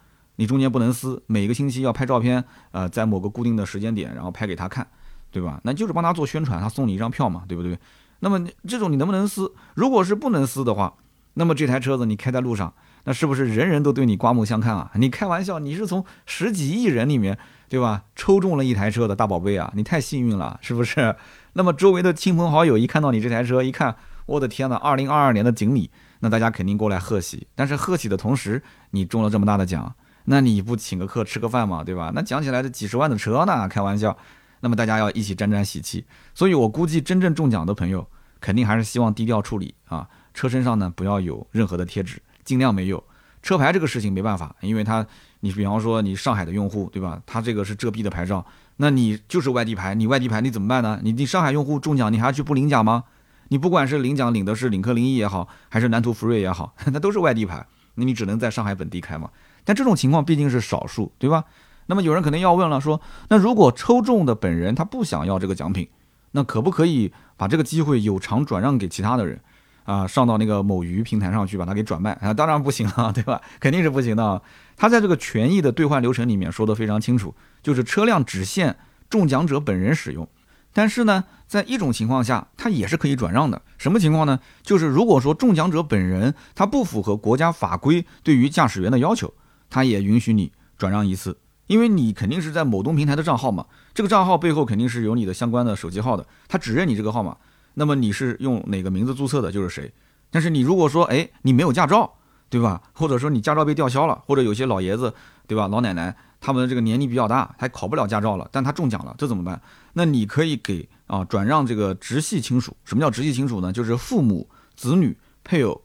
[0.42, 4.85] 你中间不能撕，每个星期要拍照片，呃，在某个固定的时间点，然后拍给他看，
[5.31, 5.61] 对吧？
[5.62, 7.78] 那就是帮他做宣传，他送你一张票嘛，对不对？
[8.18, 9.55] 那么这种你能不能撕？
[9.74, 10.94] 如果是不能撕的话，
[11.35, 12.74] 那么这台车子你开在路上，
[13.05, 14.90] 那是不是人人都对你刮目相看啊？
[14.96, 18.02] 你开玩笑，你是从十几亿人里面，对吧？
[18.16, 21.14] 抽中了一台车的大宝贝啊，你太幸运了，是不是？
[21.55, 23.94] 那么周围的亲朋好友一看到你这台车，一看，
[24.26, 27.46] 我的天呐，二零二二年的锦鲤，那大家肯定过来贺喜。
[27.55, 32.12] 但是贺喜的同时，你中了这么大的奖，那你不请个客吃个饭嘛，对吧？
[32.14, 34.16] 那讲起来这几十万的车呢，开玩笑。
[34.61, 36.04] 那么大家要一起沾沾喜气。
[36.35, 38.06] 所以我估计真正中奖的朋友，
[38.40, 43.02] 肯定还是希望低调处理啊，车身上呢不要有任何的贴纸，尽量没有。
[43.42, 45.04] 车牌这个事情没办法，因为他，
[45.40, 47.20] 你比方说你上海的用户，对吧？
[47.26, 48.46] 他这个是浙 B 的牌照。
[48.76, 51.00] 那你就是外地牌，你外地牌你怎么办呢？
[51.02, 53.02] 你你上海用户中奖，你还要去不领奖吗？
[53.48, 59.28] 你不管是领奖领的是领克零一也好，还是南图福瑞也好，那都是外地牌，那你只能在上海本地开嘛。
[59.64, 61.44] 但这种情况毕竟是少数，对吧？
[61.87, 65.88] 那么有人可能要问了，说那如果抽中的本人他不想要这个奖品，
[66.31, 69.40] 那可不可以把这个机会有偿转让给其他的人？
[69.85, 72.33] 啊，上到那个某鱼平台上去把它给转卖啊？
[72.33, 73.42] 当然不行啊，对吧？
[73.59, 74.40] 肯定是不行的。
[74.77, 78.77] 他在这个权益的兑换流程里面说的非常清楚，就是车辆只限
[79.11, 80.29] 中奖者本人使用。
[80.72, 83.61] 但是呢，在一种情况下，它也是可以转让的。
[83.77, 84.38] 什么情况呢？
[84.62, 89.35] 就是如果说中奖者本人他不符合国家法规对于驾驶员的要求，
[89.72, 91.35] 他也允许你转让一次，
[91.66, 97.35] 因为你肯定是在某东平台的账号嘛，这个账号背后肯定是有你的相关的手机号的，他只认你这个号码。
[97.72, 99.90] 那么你是用哪个名字注册的，就是谁。
[100.30, 102.12] 但是你如果说，哎，你没有驾照，
[102.50, 102.82] 对吧？
[102.92, 105.14] 或者说你驾照被吊销了，或者有些老爷子，
[105.46, 105.66] 对吧？
[105.68, 109.58] 老奶奶他们的这个年龄比较大，他考不了驾照了，但他中奖了，这怎么办？
[109.94, 112.76] 那你可以给啊转让这个直系亲属。
[112.85, 113.72] 什么叫直系亲属呢？
[113.72, 115.80] 就是父母、子女、配偶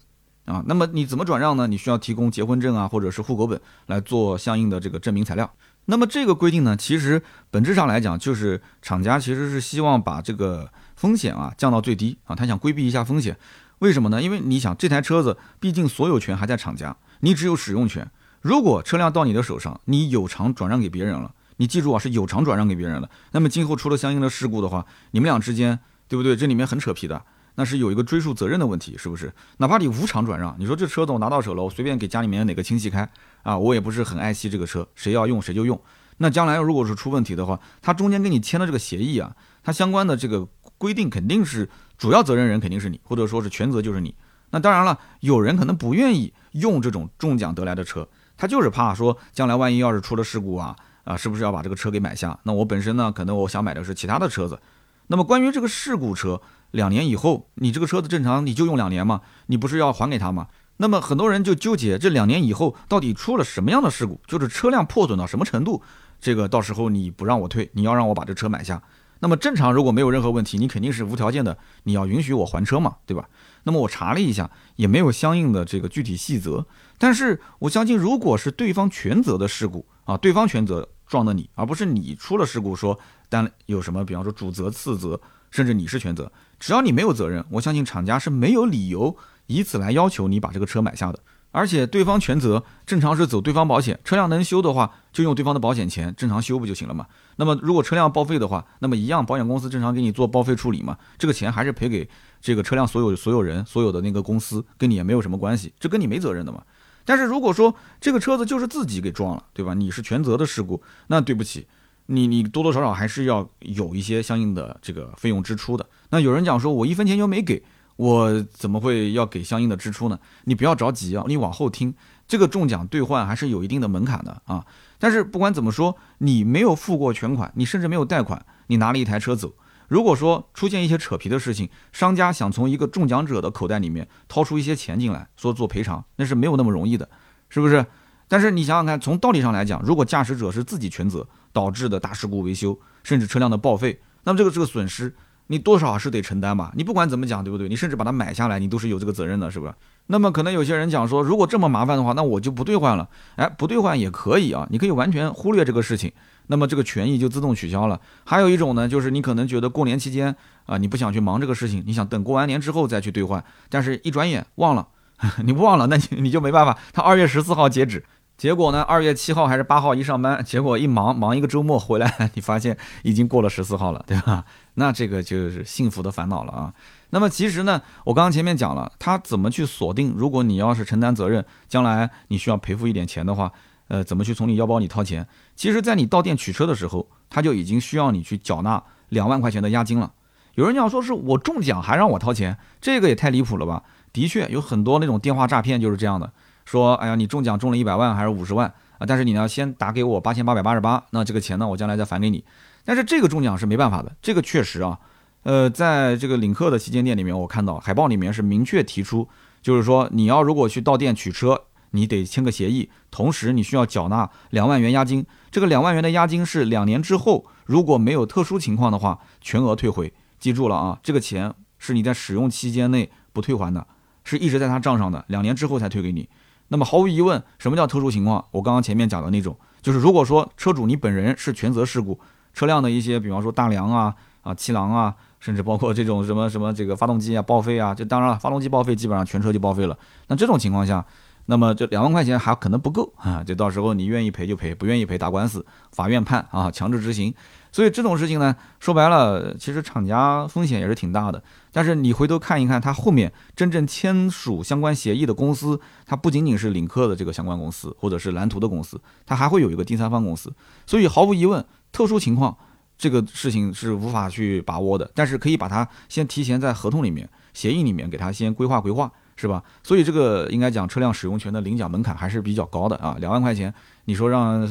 [0.47, 0.63] 啊。
[0.65, 1.67] 那么你怎么转让呢？
[1.67, 5.49] 你需要提供结婚证啊，或者是户口本来做相应的这个证明材料。
[5.85, 10.69] 那么这个规定呢，其实本质上来讲，就是厂家其实是希望把这个。
[10.97, 13.37] 风险啊降到最低啊，他想规避一下风险，
[13.77, 14.19] 为什么呢？
[14.19, 18.09] 因为你想这台车子毕竟所有权还在厂家，你只有使用权。
[18.41, 23.07] 如果车辆到你的手上，你有偿转让给别人了，你记住啊，是有偿转让给别人了。
[23.31, 26.35] 那么今后出了相应的事故的话，你们俩之间对不对？
[26.35, 27.23] 这里面很扯皮的，
[27.57, 29.33] 那是有一个追诉责任的问题，是不是？
[29.57, 33.09] 哪怕你无偿转让，你说这车子我拿到手了，我随便给家里面哪个亲戚开
[33.43, 35.77] 啊，我也不是很爱惜这个车，谁要用谁就用。
[36.19, 40.47] 那将来如果是出问题的话，他中间跟你签的这个协议啊，他相关的这个。
[40.79, 41.67] 规定肯定是
[41.97, 44.13] 主要责任人肯定是你，或者说是全责就是你。
[44.51, 52.37] 那当然了，有人可能不愿意用这种中奖得来的车，他就是怕说将来万一要是出了事故啊啊，是不是要把这个车给买下？
[52.43, 54.59] 那我本身呢，可能我想买的是其他的车子。
[55.07, 56.39] 那么关于这个事故车，
[56.77, 60.47] 两年以后你这个车子正常你就用两年嘛，你不是要还给他吗？
[60.77, 65.81] 那么很多人就纠结这两年以后到底出了什么样的事故，就是车辆破损到什么程度，
[66.21, 68.81] 这个到时候你不让我退，你要让我把这车买下。
[69.19, 73.27] 那么正常，如果没有任何问题，你肯定是无条件的，你要允许我还车嘛，对吧？
[73.63, 76.67] 那么我查了一下，也没有相应的这个具体细则。
[76.99, 85.19] 但是我相信，如果是对方全责的事故啊，对方全责撞的你，而不是你出了事故说但有什么，比方说主责、次责，
[85.57, 89.17] 甚至你是全责，只要你没有责任，我相信厂家是没有理由
[89.47, 91.17] 以此来要求你把这个车买下的。
[91.49, 97.07] 而且对方全责，正常是走对方保险，车辆能修的话，就用对方的保险钱正常修不就行了嘛？
[97.37, 100.95] 那么如果车辆报废的话，那么一样保险公司正常给你做报废处理嘛？
[101.17, 102.07] 这个钱还是赔给
[102.39, 106.61] 这个车辆所有所有人所有的那个公司，跟你也没有什么关系，这跟你没责任的嘛。
[107.03, 109.73] 但是如果说这个车子就是自己给撞了，对吧？
[109.73, 111.65] 你是全责的事故，那对不起，
[112.07, 115.85] 你你多多少少还是要有一些相应的这个费用支出的。
[116.09, 117.63] 那有人讲说，我一分钱都没给。
[117.97, 120.19] 我怎么会要给相应的支出呢？
[120.43, 121.95] 你不要着急啊，你往后听，
[122.27, 124.63] 这个中奖兑换还是有一定的门槛的啊。
[124.99, 129.51] 但是不管怎么说，你没有付过全款，你甚至没有贷款，你拿了一台车走。
[129.87, 137.09] 如果说出现一些扯皮的事情，商家想从一个中奖者的口袋里面掏出一些钱进来，说做赔偿，那是没有那么容易的，
[137.49, 137.83] 是不是？
[138.27, 145.15] 但是你想想看，从道理上来讲，如果驾驶者是自己全责导致的大事故维修，甚至车辆的报废，那么这个这个损失。
[145.49, 146.71] 你多少是得承担吧？
[146.75, 147.67] 你不管怎么讲，对不对？
[147.67, 149.73] 你甚至把它买下来，你都是有这个责任的，是不是？
[150.07, 153.09] 那么可能有些人讲说，如果这么麻烦的话，那我就不兑换了。
[153.37, 156.11] 哎，不兑换也可以啊，你可以完全忽略这个事情，
[156.47, 157.99] 那么这个权益就自动取消了。
[158.25, 164.85] 还有一种呢，就是你可能觉得过年期间啊，你不想去忙这个事情，你想等过完年之后再去兑换，但是一转眼忘了，
[165.45, 166.77] 你忘了，那你你就没办法。
[166.91, 168.03] 他二月十四号截止。
[168.37, 168.83] 结果呢？
[168.83, 174.45] 二月七号还是八号一上班， 结果一忙忙一个周末回来， 你发现已经过了十四号了，对吧？
[174.75, 176.71] 那这个就是幸福的烦恼了啊。
[177.09, 180.13] 那么其实呢，我刚刚前面讲了，他怎么去锁定？
[180.15, 183.51] 如果你要是承担责任，将来你需要赔付一点钱的话，
[183.87, 185.27] 呃，怎么去从你腰包里掏钱？
[185.55, 190.11] 其实，在你到店取车的时候，他就已经需要你去缴纳两万块钱的押金了。
[190.53, 193.81] 有人要说是我中奖还让我掏钱，这个也太离谱了吧？
[194.13, 196.31] 的确，有很多那种电话诈骗就是这样的。
[196.67, 199.05] 说，哎呀，你中奖中了一百万还是五十万啊？
[199.07, 202.43] 但是你要先打给我八千八百八十八，那这个钱呢，我将来再返给你。
[202.83, 204.99] 但是这个中奖是没办法的，这个确实啊，
[205.43, 209.29] 呃，在这个领克的旗舰店里面，我看到海报里面是明确提出，
[209.61, 215.25] 就是说你要如果去到店取车，你得签个协议，同时你需要缴纳两万元押金。
[215.49, 220.13] 这个两万元的押金是两年之后如果没有特殊情况的话，全额退回。
[220.37, 223.87] 记住了啊，这个钱是你在使用期间内不退还的，
[224.25, 226.27] 是一直在他账上的，两年之后才退给你。
[226.69, 228.43] 那么毫无疑问，什么叫特殊情况？
[228.51, 232.19] 我刚刚前面讲的那种，就是如果说车主你本人是全责事故，
[232.53, 239.97] 车辆的一些，比方说大梁啊、啊气囊啊， 甚至包括这种什么什么这个发动机啊报废啊，就当然了，发动机报废基本上全车就报废了。
[240.27, 241.05] 那这种情况下，
[241.45, 247.33] 那么这两万块钱还可能不够啊，就到时候你愿意赔就赔，不愿意赔打官司，法院判啊，强制执行。
[247.71, 251.43] 所以这种事情呢，说白了，其实厂家风险也是挺大的。
[251.77, 260.51] 但是你回头看一看，它后面真正签署相关协议的公司，它不仅仅是领克的这个相关公司，或者是蓝图的公司，它还会有一个第三方公司。
[260.87, 262.57] 所以毫无疑问，特殊情况
[262.97, 269.63] 这个事情是无法去把握的，但是可以把它先提前在合同里面、协议里面给它先规划规划，是吧？
[269.83, 273.71] 所以这个应该讲车辆使用权的领奖门槛还是比较高的啊，两万块钱，
[274.05, 274.67] 你说让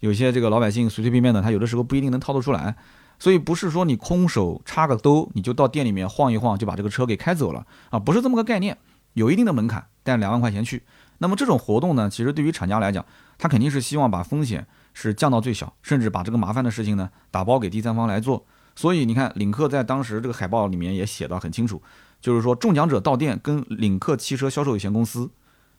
[0.00, 2.76] 有些这个老百姓随随便便的，他有的时候不一定能掏得出来。
[3.20, 8.76] 所以不是说你空手插个兜，你就到店里面晃一晃就把这个车给开走了啊，不是这么个概念，
[9.12, 10.82] 有一定的门槛，带两万块钱去。
[11.18, 13.04] 那么这种活动呢，其实对于厂家来讲，
[13.36, 18.46] 他肯定是希望把风险是降到最小，甚至把这个麻烦的事情呢打包给第三方来做。
[18.74, 21.82] 所以你看，领克在当时这个海报里面也写得很清楚，
[22.22, 25.30] 就是说中奖者到店跟领克汽车销售有限公司，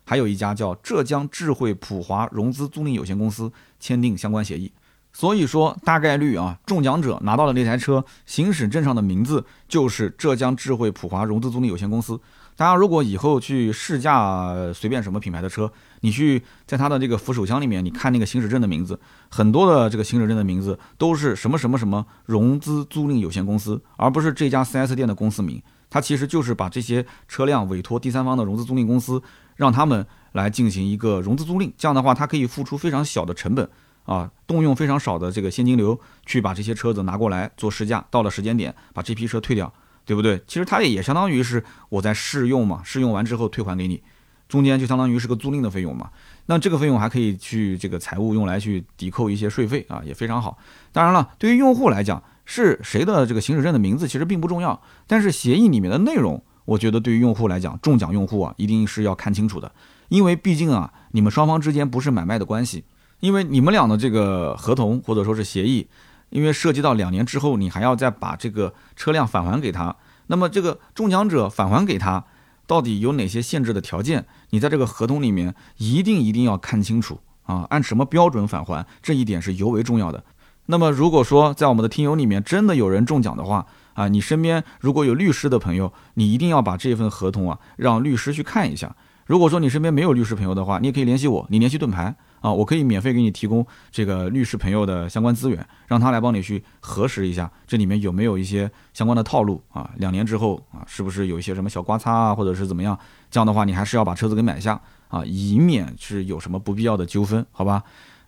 [0.04, 4.70] 还有一家叫浙江智慧普华融资租赁有限公司签订相关协议。
[5.12, 12.18] 所以说，大概率啊，中奖者拿到的那台车行驶证上的名字就是浙江智慧普华融资租赁有限公司。
[12.54, 15.70] 大家如果以后去试驾随便什么品牌的车，
[16.00, 18.98] 你去在它的这个扶手箱里面，你看那个行驶证的名字，
[19.30, 25.62] 很多的这个行驶证的名字都是什么什么什么融资租赁有限公司，而不是这家 4S 店的公司名。
[25.88, 29.22] 它其实就是把这些车辆委托第三方的融资租赁公司，
[29.56, 31.70] 让他们来进行一个融资租赁。
[31.76, 33.68] 这样的话，它可以付出非常小的成本。
[34.04, 39.72] 啊，动用非常少的这个现金流去把这些车子拿过来做试驾，到了时间点把这批车退掉，
[40.04, 40.42] 对不对？
[40.46, 44.02] 其实它也相当于是我在试用嘛，试用完之后退还给你，
[44.48, 46.10] 中间就相当于是个租赁的费用嘛。
[46.46, 50.58] 那这个费用还可以去这个财务用来去抵扣一些税费啊，也非常好。
[50.90, 59.70] 当然了，对于用户来讲，是谁的这个行驶证的名字其实并不重要，但是协议里面的内容，我觉得对于用户来讲，中奖用户啊一定是要看清楚的，
[60.08, 62.82] 因为毕竟啊，你们双方之间不是买卖的关系。
[63.22, 65.86] 因为你们俩的这个合同或者说是协议，
[66.30, 69.94] 因为涉及到两年之后，你还要再把这个车辆返还给他，
[70.26, 72.24] 那么这个中奖者返还给他，
[72.66, 74.26] 到底有哪些限制的条件？
[74.50, 80.24] 你在这个合同里面一定一定要看清楚啊，按什么标准返还，这一点是尤为重要的。
[80.66, 88.96] 那么如果说在我们的听友里面真的有人中奖的话啊，你身边如果有律师的朋友，你一定要把这份合同啊让律师去看一下。
[89.26, 92.16] 如果说你身边没有律师朋友的话，你也可以联系我，你联系盾牌。
[92.42, 99.88] 啊，我可以免费给你提供这个律师朋友的相关资源，让他来帮你去核实一下，这里面有没有一些相关的套路啊？
[99.96, 102.98] 两年之后啊，是不是有一些什么小刮擦啊，或者是怎么样？
[103.30, 104.78] 这样的话，你还是要把车子给买下
[105.08, 107.82] 啊，以免是有什么不必要的纠纷，好吧？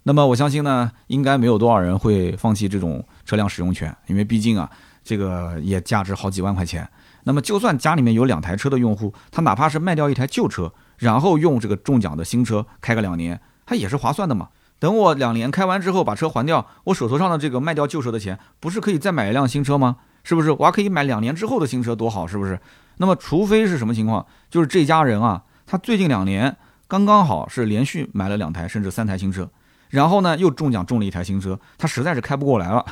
[0.05, 4.71] 那么我相信呢，应该没有多少人会放弃这种车辆使用权，因为毕竟啊，
[5.03, 6.89] 这个也价值好几万块钱。
[7.25, 13.41] 那么就算家里面有两台车的用户，他哪怕是卖掉一台旧车，然后用这个中奖的新车开个两年。
[13.67, 14.49] 它也是划算的嘛。
[14.79, 19.97] 等我两年开完之后把车还掉，我手头上的这个卖掉旧车的钱，不是可以再买一辆新车吗？
[20.25, 20.51] 是不是？
[20.51, 22.61] 我还可以买两年之后的新车，多好，是不是？
[22.99, 24.27] 那么，除非是什么情况？
[24.51, 29.49] 就是这家人啊，他最近两年刚刚好是连续买了两台甚至三台新车，
[29.89, 32.85] 然后呢又中奖中了一台新车，他实在是开不过来了。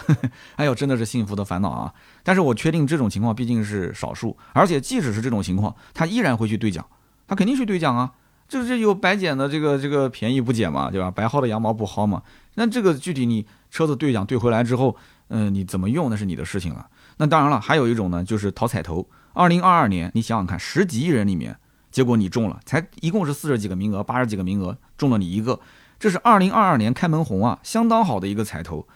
[0.56, 1.92] 哎呦，真的是幸福的烦恼啊！
[2.22, 6.84] 但是我确定这种情况毕竟是少数，而且即使是这种情况，他依然会去兑奖，
[7.26, 8.12] 他肯定去兑奖啊。
[8.52, 11.10] 就是有白捡的这个这个便宜不捡嘛，对吧？
[11.10, 12.22] 白薅的羊毛不薅嘛。
[12.56, 14.94] 那这个具体你车子兑奖兑回来之后，
[15.28, 16.86] 嗯，你怎么用那是你的事情了。
[17.16, 19.08] 那当然了，还有一种呢，就是讨彩头。
[19.32, 21.56] 二零二二年，你想想看，十几亿人里面，
[21.90, 25.58] 结果你中了，才一共是四十几个名额，八十几个名额，中了你一个，
[25.98, 28.86] 这是二零二二年开门红啊，相当好的一个彩头。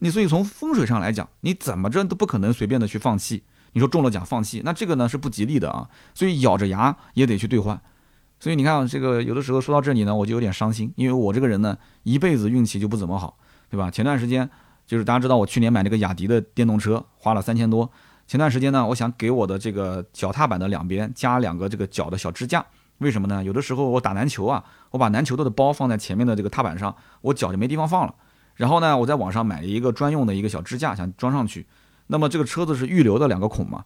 [0.00, 3.44] 你所以从风水上来讲，你怎么着都不可能随便的去放弃。
[3.74, 5.88] 你说中了奖放弃，那这个呢是不吉利的啊。
[6.14, 7.80] 所以咬着牙也得去兑换。
[8.44, 13.38] 所以你看，这个有的时候说到这里呢，我就有点伤心，因为我这个人呢，一辈子运气就不怎么好，
[13.70, 13.90] 对吧？
[13.90, 14.50] 前段时间
[14.86, 17.90] 就是大家知道，我去年买那个雅迪的电动车，花了三千多。
[18.26, 22.62] 前段时间呢，我想给我的这个脚踏板的两边加两个这个脚的小支架，
[22.98, 23.42] 为什么呢？
[23.42, 28.14] 有的时候我打篮球啊，我把篮球的包放在前面的这个踏板上，我脚就没地方放了。
[28.56, 31.66] 然后呢，我在网上买了一个专用的一个小支架，想装上去。
[32.08, 33.82] 那么这个车子是预留的两个孔嘛，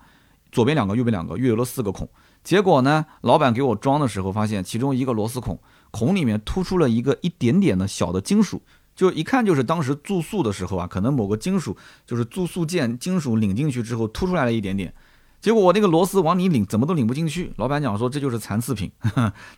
[0.51, 2.09] 左边两个，右边两个，预留了四个孔。
[2.43, 5.59] 结果呢，老板给我装的时候，发现其中一个螺丝孔
[5.91, 8.63] 孔里面突出了一个一点点的小的金属，
[8.95, 11.77] 就一看就是当时注塑的时候啊，可能某个金属
[12.07, 14.93] 就是注塑件金属拧进去之后凸出来了一点点。
[15.41, 17.53] 结果我那个螺丝往里拧，怎么都拧不进去。
[17.57, 18.91] 老板讲说这就是残次品。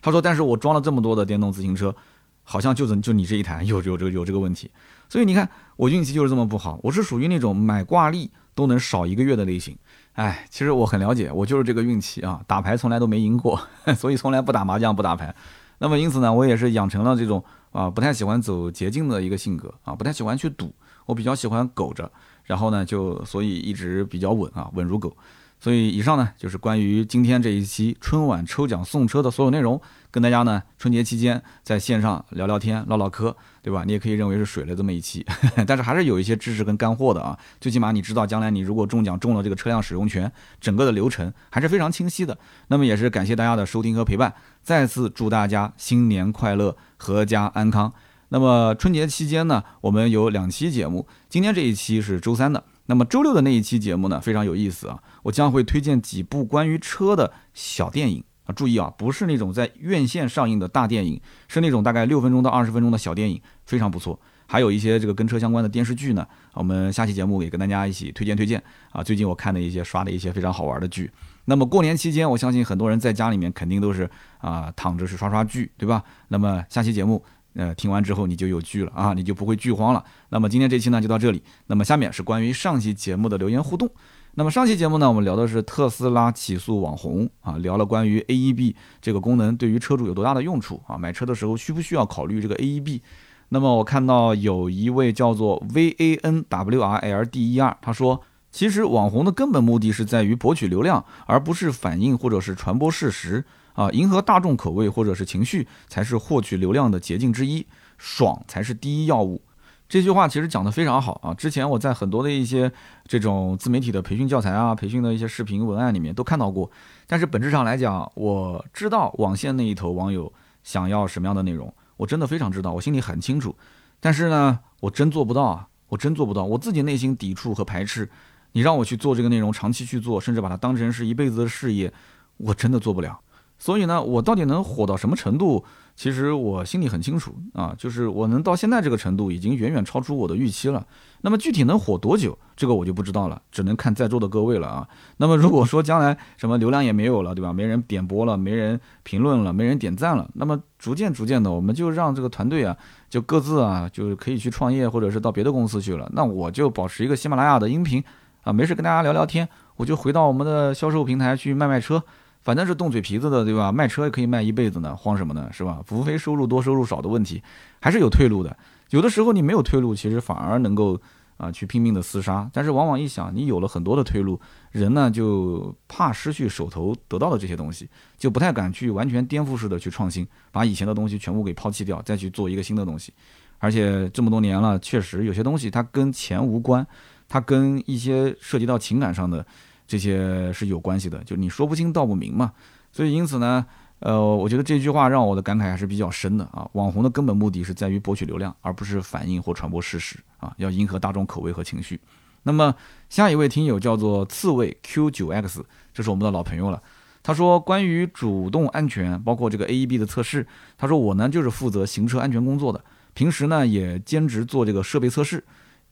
[0.01, 1.95] 他说，但是我装了这么多的电动自行车，
[2.43, 4.69] 好像就就你这一台有有这个有这个问题。
[5.09, 9.75] 所以你看，我运气就是这么不好，我是属于那种买挂历都能少一个月的类型。
[10.13, 13.59] 哎，其实我很了解，我就是这个运气啊，打牌从来都没赢过，
[13.95, 15.33] 所以从来不打麻将不打牌。
[15.79, 20.73] 那么因此呢，我也是养成了这种啊不太喜欢走捷径的一个性格啊，不太喜欢去赌，
[21.05, 22.11] 我比较喜欢苟着，
[22.43, 25.15] 然后呢就所以一直比较稳啊，稳如狗。
[25.61, 33.83] 所以以上呢就是关于今天这一期春晚抽奖送车的所有内容，跟大家呢春节期间在线上聊聊天唠唠嗑，对吧？
[33.85, 35.23] 你也可以认为是水了这么一期，
[35.67, 37.37] 但是还是有一些知识跟干货的啊。
[37.59, 42.35] 最起码你知道将来你如果中奖中了这个车辆使用权，整个的流程还是非常清晰的。
[42.69, 44.33] 那么也是感谢大家的收听和陪伴，
[44.63, 47.93] 再次祝大家新年快乐，阖家安康。
[48.29, 52.63] 那么春节期间呢，我们有两期节目，今天这一期是周三的。
[52.87, 55.01] 那么周六的那一期节目呢，非常有意思啊！
[55.23, 64.19] 我将会推荐几部关于车的小电影啊，注意啊，不是那种在院线上映的大电影，是那种大概六分钟到二十分钟的小电影，非常不错。
[64.47, 68.61] 还有一些这个跟车相关的电视剧呢，我们下期节目也跟大家一起推荐推荐
[68.91, 69.01] 啊。
[69.01, 71.09] 最近我看的一些刷的一些非常好玩的剧。
[71.45, 74.09] 那么过年期间，我相信很多人在家里面肯定都是
[74.39, 76.03] 啊躺着是刷刷剧，对吧？
[76.27, 77.23] 那么下期节目。
[77.53, 80.03] 呃，听完之后你就有剧了啊，你就不会剧荒了。
[80.29, 81.41] 那么今天这期呢就到这里。
[81.67, 83.89] 那么下面是关于上期节目的留言互动。
[84.35, 93.01] 那么上期节目呢，我们聊的是特斯拉起诉网红啊，聊了关于 AEB 这个功能对于车主有多大的用处啊，买车的时候需不需要考虑这个 AEB？
[93.49, 103.43] 那么我看到有一位叫做 VANWRLD12，他说，其实网红的根本目的是在于博取流量，而不是反映或者是传播事实。
[103.81, 107.65] 啊，迎合大众口味或者是情绪，才是获取流量的捷径之一，
[107.97, 109.41] 爽才是第一要务。
[109.89, 111.33] 这句话其实讲得非常好啊！
[111.33, 112.71] 之前我在很多的一些
[113.07, 116.69] 这种自媒体的培训教材啊、培训的一些视频文案里面都看到过。
[117.07, 120.31] 但是本质上来讲，我知道网线那一头网友
[120.63, 123.53] 想要什么样的内容，我真的非常知道，我心里很清楚。
[123.99, 125.67] 但是呢，我真做不到啊！
[125.89, 128.09] 我真做不到，我自己内心抵触和排斥。
[128.53, 131.91] 你让我去做这个内容，长期去做，甚至把它当成是一辈子的事业，
[132.37, 133.19] 我真的做不了。
[133.61, 135.63] 所以呢，我到底能火到什么程度？
[135.95, 140.83] 其实我心里很清楚啊，就是我能到现在这个程度，已经远远超出我的预期了。
[141.21, 144.87] 那么具体能火多久，这个我就不知道了，只能看在座的各位了啊。
[145.17, 147.53] 那么如果说将来什么流量也没有了，对吧？
[147.53, 152.75] 没人点播了，没人评论了，没人点赞了，那么逐渐逐渐的，我们就让这个团队啊，
[153.07, 156.09] 就各自啊，就是可以去创业，或者是到别的公司去了。
[156.13, 158.03] 那我就保持一个喜马拉雅的音频
[158.43, 162.01] 啊，没事跟大家聊聊天，我就回到我们的销售平台去卖卖车。
[162.41, 163.71] 反正是动嘴皮子的，对吧？
[163.71, 165.47] 卖车也可以卖一辈子呢，慌什么呢？
[165.51, 165.83] 是吧？
[165.91, 167.41] 无非收入多收入少的问题，
[167.79, 168.57] 还是有退路的。
[168.89, 170.99] 有的时候你没有退路，其实反而能够
[171.37, 172.49] 啊去拼命的厮杀。
[172.51, 174.39] 但是往往一想，你有了很多的退路，
[174.71, 177.87] 人呢就怕失去手头得到的这些东西，
[178.17, 183.13] 就不太敢去完全颠覆式的去创新，把以前的东西全部给抛弃掉，再去做一个新的东西。
[183.59, 186.85] 而且这么多年了，确实有些东西它跟钱无关，
[187.29, 189.45] 它跟一些涉及到情感上的。
[189.91, 192.53] 这些是有关系的，就你说不清道不明嘛，
[192.93, 193.65] 所以因此呢，
[193.99, 196.65] 呃，我觉得这句话让我的感慨还是比较深的啊。
[196.71, 201.99] 网红的根本目的是在于博取流量，而不是反映或传播事实啊，要迎合大众口味和情绪。
[202.43, 202.73] 那么
[203.09, 205.61] 下一位听友叫做刺猬 Q9X，
[205.93, 206.81] 这是我们的老朋友了。
[207.21, 212.81] 他说关于主动安全，包括这个 AEB 的测试，他说我呢就是负责行车安全工作的，
[213.13, 215.43] 平时呢也兼职做这个设备测试。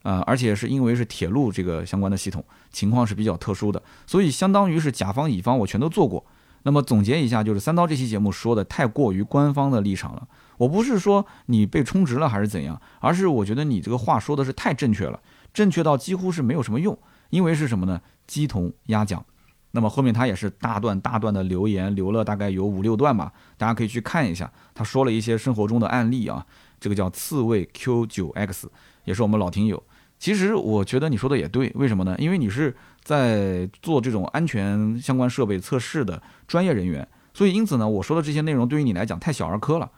[0.04, 6.26] 啊，而且是因为是铁路这个相关的系统，情况是比较特殊的，所以相当于是甲方乙方我全都做过。
[6.64, 10.28] 那么总结一下，就是三刀这期节目说的太过于官方的立场了。
[10.58, 15.20] 我不是说你被充值了还是怎样，而是我觉得你这个话说的是太正确了，
[15.54, 16.98] 正确到几乎是没有什么用。
[17.30, 18.02] 因为是什么呢？
[18.28, 19.24] 鸡同鸭讲。
[19.72, 24.52] 那么后面他也是大段大段的留言，留了大概有五六段吧，大家可以去看一下。
[24.74, 26.46] 他说了一些生活中的案例啊，
[26.80, 28.70] 这个叫刺猬 Q 九 X，
[29.06, 29.82] 也是我们老听友。
[30.20, 32.14] 其实我觉得你说的也对，为什么呢？
[32.20, 39.90] 因为你是在做这种安全相关设备测试的专业人员，所以因此呢，我说的这些内容对于你来讲太小儿科了。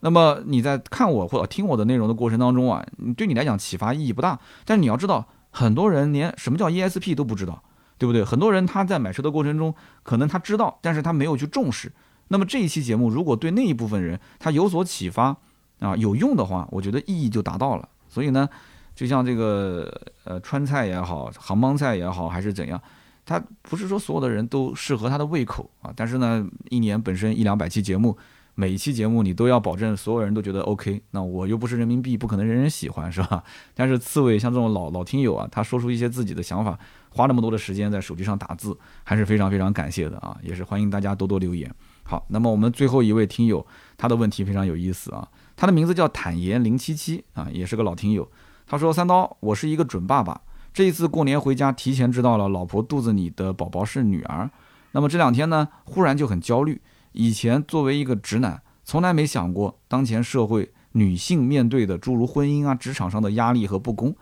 [0.00, 2.86] 那么你在看我或者听我的内容的过程当中啊，
[3.16, 4.38] 对你来讲启发意义不大。
[4.66, 7.62] 但是你要知道，很多人连什么叫 ESP 都不知道，
[7.96, 8.22] 对不对？
[8.22, 11.90] 很多人他在买车的过程中，可能他知道，但是他没有去重视。
[12.28, 15.34] 那么这一期节目如果对那一部分人他有所启发
[15.80, 17.88] 啊，有用的话，我觉得意义就达到了。
[18.10, 18.46] 所以呢。
[18.94, 19.92] 就像这个
[20.24, 22.80] 呃川菜也好，杭帮菜也好，还是怎样，
[23.26, 25.92] 它不是说所有的人都适合他的胃口啊。
[25.96, 28.16] 但是呢，一年本身一两百期节目，
[28.54, 31.02] 每一期节目你都要保证所有人都觉得 OK。
[31.10, 33.42] 那我又不是人民币，不可能人人喜欢，是吧？
[33.74, 36.78] 但是刺猬像这种老老听友啊，他说出一些自己的想法，
[37.10, 40.38] 花那么多的时间在手机上打字，还是非常非常感谢的啊。
[40.40, 41.68] 也是欢迎大家多多留言。
[42.04, 43.66] 好，那么我们最后一位听友，
[43.96, 45.26] 他的问题非常有意思啊，
[45.56, 48.30] 他的名字叫坦言零七七啊，也是个老听友。
[48.66, 50.40] 他说：“三刀，我是一个准爸爸，
[50.72, 54.50] 这一次过年回家，提前知道了老婆肚子里的宝宝是女儿。
[54.92, 56.80] 那么这两天呢，忽然就很焦虑。
[57.12, 64.14] 以前作为一个直男，从来没想过当前社会女性面对的诸如婚姻啊、职场上的压力和不公。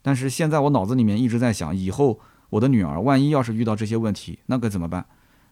[0.00, 2.20] 但是现在我脑子里面一直在想，以后
[2.50, 5.04] 我的女儿万一要是遇到这些问题，那该怎么办？”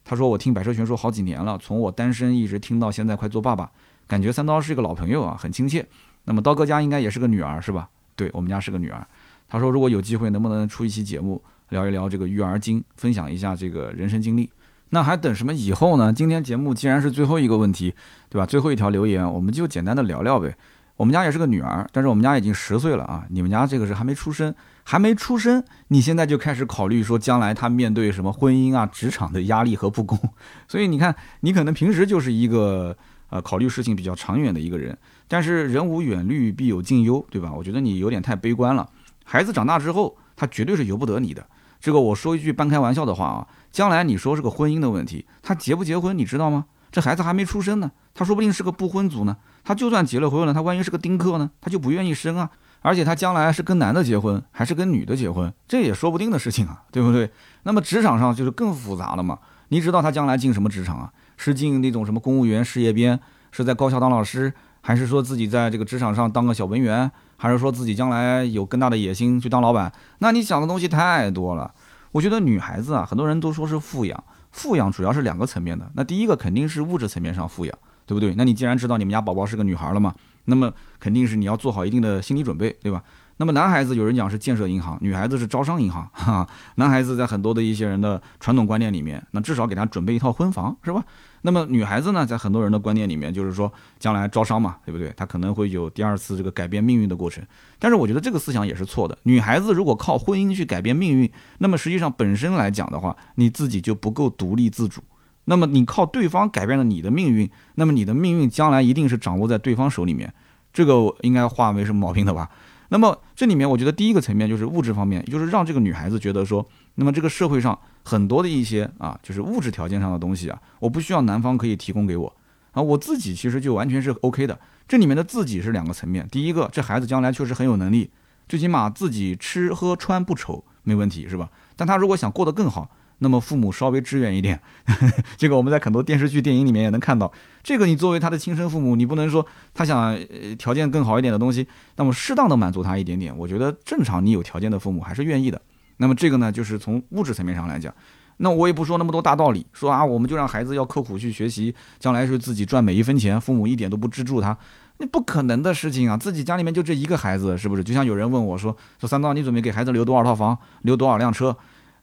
[0.05, 3.73] 他说：“我听百车全说好几年了，从我单身一直听到现在快做爸爸，
[4.07, 5.85] 感觉三刀是一个老朋友啊，很亲切。
[6.25, 7.91] 那么刀哥家应该也是个女儿是吧？
[8.17, 9.07] 对我们家是个女儿。
[9.49, 14.51] 他说如果有机会，能不能出一期节目聊一聊这个育儿经，分享一下这个人生经历？
[14.91, 16.12] 那还等什么以后呢？
[16.12, 17.95] 今天节目既然是最后一个问题，
[18.29, 18.45] 对吧？
[18.45, 20.57] 最后一条留言，我们就简单的聊聊呗。
[20.97, 24.55] 我们家也是个女儿，但是我们家已经十岁了啊，你们家这个是还没出生。”
[24.89, 30.17] 还没出生，你现在就开始考虑说将来她面对什么婚姻啊、职场的压力和不公，
[30.69, 32.97] 所以你看，你可能平时就是一个
[33.29, 34.97] 呃考虑事情比较长远的一个人，
[35.29, 37.53] 但是人无远虑必有近忧，对吧？
[37.53, 38.89] 我觉得你有点太悲观了。
[39.24, 41.47] 孩子长大之后，他绝对是由不得你的。
[41.81, 46.66] 这个我说一句半开玩笑的话啊，将来你说是个婚姻的问题，他结不结婚你知道吗？
[46.91, 49.37] 这孩子还没出生呢，他说不定是个不婚族呢。
[49.64, 52.51] 他就算结了婚了，他万一是个丁克呢，他就不愿意生啊。
[52.83, 57.31] 而且他将来是跟男的结婚还是跟女的结婚，这也说不定的事情啊，对不对？
[57.64, 59.41] 那么职场上就是更复杂了嘛。
[59.68, 61.12] 你知道他将来进什么职场啊？
[61.37, 63.18] 是进那种什么公务员事业编，
[63.51, 64.55] 是在高校当老师，
[64.87, 69.93] 还是说自己在这个职场上当个小文员，还是说自己将来有更大的野心去当老板？
[70.20, 71.74] 那你想的东西太多了。
[72.12, 75.91] 我觉得女孩子啊，很多人都说是富养，富养主要是两个层面的。
[75.97, 77.76] 那第一个肯定是物质层面上富养，
[78.07, 78.32] 对不对？
[78.37, 80.14] 那你既然知道你们家宝宝是个女孩了嘛？
[80.45, 83.03] 那么肯定是你要做好一定的心理准备，对吧？
[83.39, 86.49] 那么男孩子有人讲是建设银行，女孩子是招商银行，哈。
[86.76, 91.05] 男孩子在很多的一些人的传统观念里面，那至少给他准备一套婚房，是吧？
[91.43, 95.12] 那么女孩子呢，在很多人的观念里面，就是说将来招商嘛，对不对？
[95.16, 97.45] 她可能会有第二次这个改变命运的过程。
[97.78, 99.16] 但是我觉得这个思想也是错的。
[99.24, 105.03] 女孩子如果靠婚姻去改变命运，那么实际上本身来讲的话，你自己就不够独立自主。
[105.45, 110.32] 那么你靠对方改变了你的命运，那么你的命运将来一定是掌握在对方手里面，
[110.72, 112.49] 这个应该话没什么毛病的吧？
[112.89, 122.32] 那么这里面我觉得第一个层面就是物质方面，就是让这个女孩子觉得说，那么这个社会上很多的一些啊，就是物质条件上的东西啊，我不需要男方可以提供给我
[122.72, 124.59] 啊，我自己其实就完全是 OK 的。
[124.87, 128.11] 这里面的自己是两个层面，第一个，这孩子将来确实很有能力，
[128.49, 131.51] 最起码自己吃喝穿不愁，没问题是吧？
[131.74, 132.91] 但他如果想过得更好。
[133.19, 134.61] 那么父母稍微支援一点，
[135.37, 137.33] 这个我们在很多电视剧、电影里面也能看到。
[137.62, 139.45] 这个你作为他的亲生父母，你不能说
[139.75, 140.17] 他想
[140.59, 145.61] 条件更好一点的东西，那么适当的满足他一点点，我觉得正常你有条件的父母还是愿意的。
[145.97, 147.93] 那么这个呢，就是从物质层面上来讲，
[148.37, 154.57] 那我也不说那么多大道理，说啊，我们就让孩子要刻苦去学习，将来是自己赚每一分钱，父母一点都不资助他，
[154.99, 156.17] 那不可能的事情啊！
[156.17, 157.83] 自己家里面就这一个孩子，是不是？
[157.83, 161.57] 就像有人问我说，说三刀，你准备给孩子留多少套房，留多少辆车？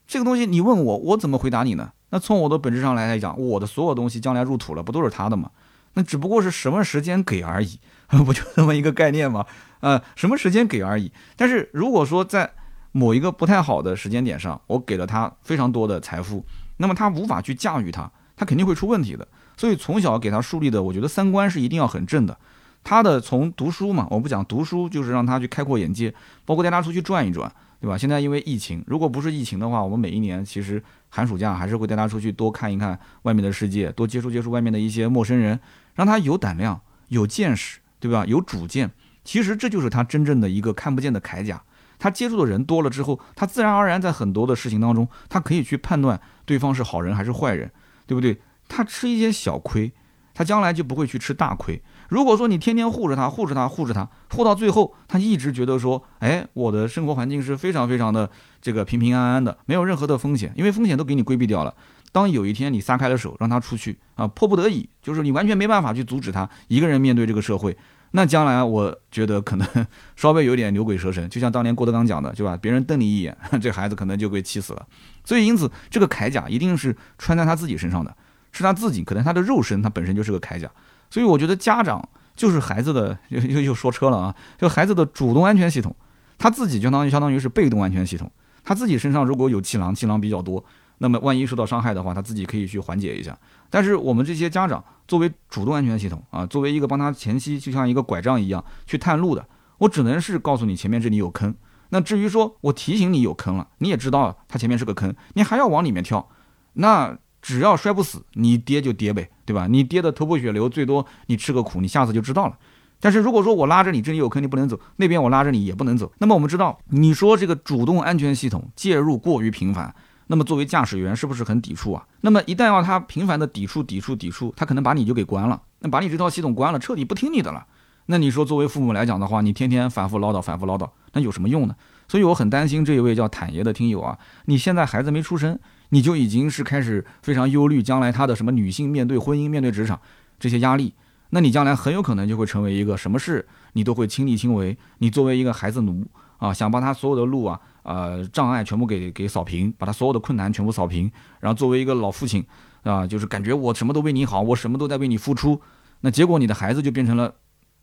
[0.06, 1.92] 这个东西你问我，我怎么回答你呢？
[2.10, 5.50] 那从我的本质上来讲，我的所有东西将来入土了，不都是他的吗？
[5.94, 7.78] 那只不过是什么时间给而已，
[8.24, 9.46] 不就这么一个概念吗？
[9.80, 11.10] 呃，什么时间给而已。
[11.36, 12.50] 但是如果说在
[12.92, 16.44] 某一个不太好的时间点上，我给了他非常多的财富，
[16.76, 19.26] 那么他无法去驾驭它，他肯定会出问题的。
[19.56, 22.36] 所以从小给他树立的，我觉得三观是一定要很正的。
[22.82, 27.50] 他的从读书嘛，我不讲读书，就是让他去开阔眼界，包括带他出去转一转。
[27.84, 27.98] 对吧？
[27.98, 35.60] 现在因为疫情，如果不是疫情的话，我们每一年其实寒暑假还是会带他出去多看一看外面的世界，多接触接触外面的一些陌生人，
[35.94, 38.24] 让他有胆量、有见识，对吧？
[38.24, 38.90] 有主见。
[39.22, 41.62] 其实这就是他真正的一个看不见的铠甲。
[41.98, 47.70] 他接触的人多了之后，他自然而然在很多的事情当中，他可以去判断对方是好人还是坏人，
[48.06, 48.40] 对不对？
[48.66, 49.92] 他吃一些小亏，
[50.32, 51.82] 他将来就不会去吃大亏。
[52.08, 58.30] 如果说你天天护着他，护着他，护着他，护到最后，他一直觉得说，哎，我的生活环境是非常非常的
[58.60, 61.74] 这个平平安安的，没有任何的风险，因为风险都给你规避掉了。
[62.12, 67.76] 当有一天你撒开了手，让他出去啊，迫不得已，就是你完全没办法去阻止他一个人面对这个社会，
[68.12, 69.66] 那将来我觉得可能
[70.14, 72.56] 稍微有点牛鬼蛇神，就像当年郭德纲讲的，对吧？
[72.56, 74.86] 别人瞪你一眼，这孩子可能就被气死了。
[75.24, 78.16] 所以因此，这个铠甲一定是穿在他自己身上的，
[78.52, 80.70] 是他自己，可能他的肉身他本身就是个铠甲。
[81.14, 85.94] 所以我觉得家长就是孩子的 又又又说车了啊，就孩子的主动安全系统，
[86.36, 88.28] 他自己相当于相当于是被动安全系统，
[88.64, 90.64] 他自己身上如果有气囊，气囊比较多，
[90.98, 93.38] 那么万一受到伤害的话，他自己可以去缓解一下。
[93.70, 99.46] 但是我们这些家长作为主动安全系统啊，作为一个帮他前期就像一个拐杖一样去探路的，
[99.78, 101.54] 我只能是告诉你前面这里有坑。
[101.90, 106.28] 那至于说我提醒你有坑了，你也知道他前面是个坑，你还要往里面跳，
[106.72, 107.16] 那。
[107.44, 109.66] 只要摔不死，你跌就跌呗，对吧？
[109.68, 112.56] 你跌的头破血流，最多你吃个苦，你下次就知道了。
[113.00, 119.94] 但是如果说我拉着你，这里有坑你不能走，那边我拉着你也不能走，那么我们知道，你说这个主动安全系统介入过于频繁，
[120.28, 122.06] 那么作为驾驶员是不是很抵触啊？
[122.22, 127.66] 那么一旦要他频繁的抵触、抵触、抵触，他可能把你就给关了，那把你这套系统关了，彻底不听你的了。
[128.06, 131.74] 那你说作为父母来讲的话，你天天反复唠叨、反复唠叨，那有什么用呢？
[132.06, 135.58] 所以我很担心这一位叫坦爷的听友啊，你现在孩子没出生，
[135.94, 140.00] 你就已经是开始非常忧虑将来他的什么女性面对婚姻、面对职场
[140.40, 140.92] 这些压力。
[141.30, 146.04] 那你将来很有可能就会成为一个什么事你都会亲力亲为，你作为一个孩子奴
[146.38, 152.44] 啊，想把他所有的路啊、呃障碍全部给给扫平，把他所有的困难全部扫平，然后作为一个老父亲
[152.82, 155.60] 啊，就是感觉我什么都为你好，我什么都在为你付出，
[156.00, 157.32] 那结果你的孩子就变成了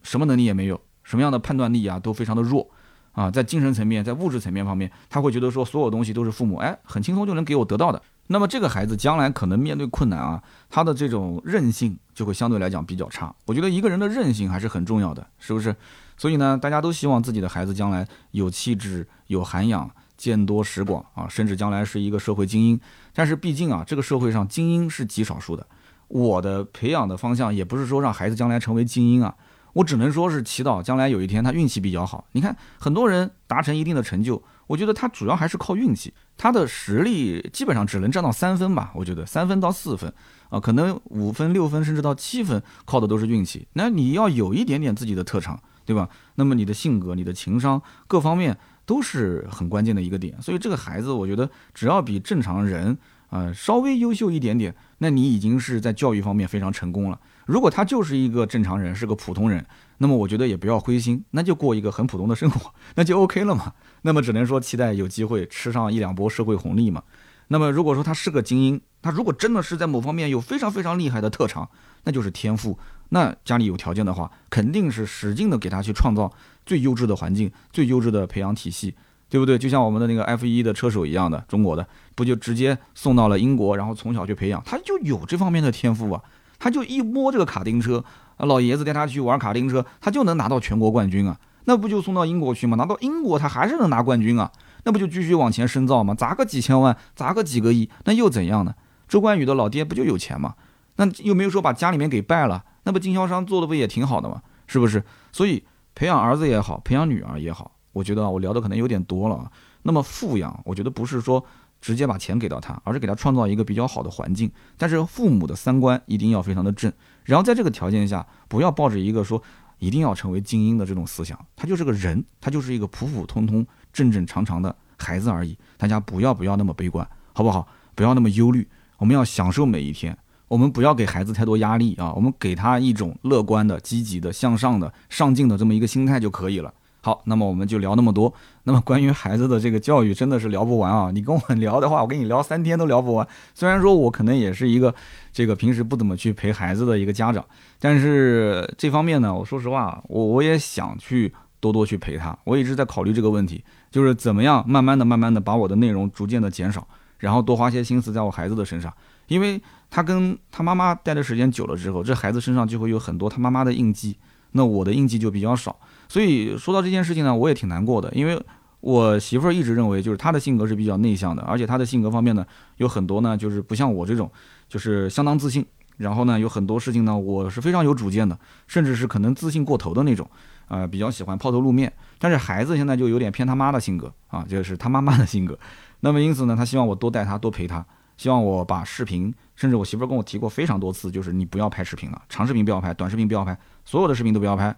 [0.04, 2.70] 什么能力也没有，什么样的判断力啊都非常的弱
[3.14, 8.02] 啊，在精神层面、在物质层面方面，他会觉得说所有东西都是父母哎很轻松就能给我得到的。
[8.28, 13.34] 那么这个孩子将来可能面对困难啊，他的这种韧性就会相对来讲比较差。
[13.46, 15.76] 我觉得一个人的韧性还是很重要的，是不是？
[16.16, 22.80] 所以呢，大家都希望自己的孩子将来有气质、有涵养、见多识广啊，甚至将来是一个社会精英。
[23.14, 25.68] 但是毕竟啊，这个社会上精英是极少数的。
[26.08, 29.36] 我的培养的方向也不是说让孩子将来成为精英啊。
[29.74, 32.26] 我只能说是祈祷将来有一天他运气比较好。
[32.34, 38.92] 你看很多人达成一定的成就，我觉得他主要还是靠运气，他的实力基本上只能占到三分吧。
[38.96, 40.14] 我觉得三分到四分
[40.50, 43.68] 啊，可能五分、六分甚至到七分靠的都是运气。
[43.74, 46.10] 那你要有一点点自己的特长，对吧？
[46.36, 50.42] 那么你的性格、你的情商各方面都是很关键的一个点。
[50.42, 52.98] 所以这个孩子，我觉得只要比正常人
[53.32, 57.20] 啊稍微优秀一点点，那你已经是在教育方面非常成功了。
[57.48, 59.66] 如果他就是一个正常人，是个普通人，
[59.98, 63.74] 那么我觉得也不要灰心，那就过一个很普通的生活，那就 OK 了嘛。
[64.04, 67.02] 那么只能说期待有机会吃上一两波社会红利嘛。
[67.48, 71.70] 那么如果说他是个精英，他如果真的是在某方面有非常非常厉害的特长，
[72.04, 72.78] 那就是天赋。
[73.10, 76.32] 那家里有条件的话，肯定是使劲的给他去创造
[76.66, 78.96] 最优质的环境、最优质的培养体系，
[79.32, 79.58] 对不对？
[79.58, 86.22] 就像我们的那个 F 一的车手一样的，中国的不就直接送到了英国，然后从小去培养，他就有这方面的天赋啊。
[86.60, 88.04] 他就一摸这个卡丁车，
[88.38, 91.40] 老爷子带他去玩卡丁车，他就能拿到全国冠军啊！
[91.64, 92.76] 那不就送到英国去吗？
[92.76, 94.52] 拿到英国他还是能拿冠军啊！
[94.84, 96.14] 那不就继续往前深造吗？
[96.14, 98.76] 砸个几千万，砸个几个亿，那又怎样呢？
[99.08, 100.56] 周冠宇的老爹不就有钱吗？
[100.98, 104.42] 那又没有说把家里面给败了，那不经销商做的不也挺好的吗？
[104.68, 105.04] 是不是？
[105.32, 105.64] 所以
[105.96, 109.52] 培养儿子也好，培养女儿也好，我觉得啊我聊的可能有点多了。
[109.84, 111.44] 那么富养，我觉得不是说。
[111.82, 114.52] 直接把钱给到他，而是给他创造一个比较好的环境。
[114.78, 116.94] 但是父母的三观一定要非常的正。
[117.24, 119.42] 然后在这个条件下，不要抱着一个说
[119.80, 121.44] 一定要成为精英的这种思想。
[121.56, 125.58] 他就是个人，他就是一个普普通通、正正常常的孩子而已。
[125.76, 127.68] 大家不要不要那么悲观，好不好？
[127.96, 128.68] 不要那么忧虑。
[129.00, 130.16] 我们要享受每一天。
[130.50, 132.14] 我们不要给孩子太多压力啊！
[132.14, 136.72] 我们给他一种乐观的、积极的、向上的、上进的这么一个心态就可以了。
[137.04, 138.32] 好，那么我们就聊那么多。
[138.64, 141.10] 那么关于孩子的这个教育，真的是聊不完啊！
[141.14, 143.28] 你跟我聊的话，我跟你聊三天都聊不完。
[143.56, 144.94] 虽然说我可能也是一个
[145.34, 147.44] 这个平时不怎么去陪孩子的一个家长，
[147.80, 152.38] 但是这方面呢，我说实话，我我也想去多多去陪他。
[152.44, 156.88] 我一直在考虑这个问题，就是怎么样慢慢的、慢慢的把我的内容逐渐的减少，
[157.18, 158.94] 然后多花些心思在我孩子的身上，
[159.26, 164.18] 因为他跟他妈妈待的时间久了之后，这孩子身上就会有很多他妈妈的印记，
[164.52, 165.76] 那我的印记就比较少。
[166.12, 168.38] 所以说到这件事情呢，我也挺难过的，因为
[168.82, 172.46] 我媳妇儿一直认为，就是她的性格是比较内向的，而且她的性格方面呢，
[172.76, 174.30] 有很多呢，就是不像我这种，
[174.68, 175.66] 就是相当自信。
[175.96, 178.38] 然后呢，有很多事情呢，我是非常有主见的，
[178.68, 180.30] 甚至是可能自信过头的那种，
[180.68, 181.90] 呃，比较喜欢抛头露面。
[182.20, 185.58] 但是孩子现在就有点偏他妈的性格啊，就是他妈妈的性格。
[186.02, 187.86] 那么因此呢，他希望我多带他，多陪他，
[188.18, 194.76] 希望我把视频，甚至我媳妇儿跟我提过非常多次，就是你不要拍视频了，长视频不要拍，短视频不要拍，所有的视频都不要拍。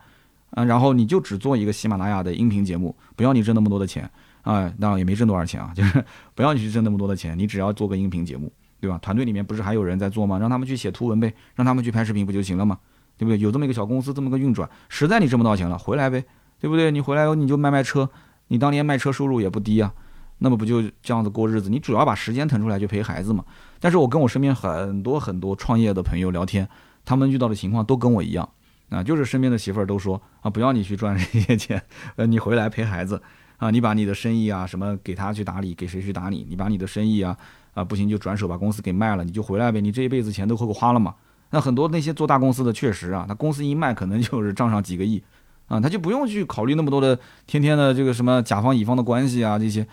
[0.53, 4.09] 啊，然后你就只做一个喜马拉雅的音频节目，不要你挣那么多的钱
[4.43, 6.03] 啊，当然也没挣多少钱啊， 就是
[6.35, 8.97] 不要你去挣那么多的钱，你只要做个音频节目，对吧？
[8.99, 10.37] 团队里面不是还有人在做吗？
[10.37, 12.77] 让他们去写图文呗，让他们去拍视频不就行了吗？
[13.17, 13.37] 对不对？
[13.39, 16.23] 有这么一个小公司，这么个运转，实在你挣不到钱了，回来呗，
[16.59, 16.91] 对不对？
[16.91, 18.09] 你回来你就卖卖车，
[18.49, 19.91] 你当年卖车收入也不低啊，
[20.39, 21.69] 那么不就这样子过日子？
[21.69, 23.43] 你主要把时间腾出来去陪孩子嘛。
[23.79, 26.67] 但是我跟我身边很多很多创业的朋友聊天，
[27.05, 28.47] 他们遇到的情况都跟我一样。
[28.93, 31.81] 啊，就是身边的媳妇儿都说啊，不要你去赚这些钱，
[32.15, 33.21] 呃，你回来陪孩子，
[33.57, 36.45] 啊，你把你的生意啊什么给他去打理，给谁去打理？
[36.47, 37.35] 你把你的生意啊，
[37.73, 41.15] 啊不行就转手把公司给卖了，你就回来呗，你这一辈子钱都够花了嘛。
[41.49, 45.23] 那很多那些做大公司的确实啊，他公司一卖可能就是账上几个亿，
[45.67, 49.87] 啊，他就不用去考虑那么多的天天的这个什么甲方乙方的关系啊这些，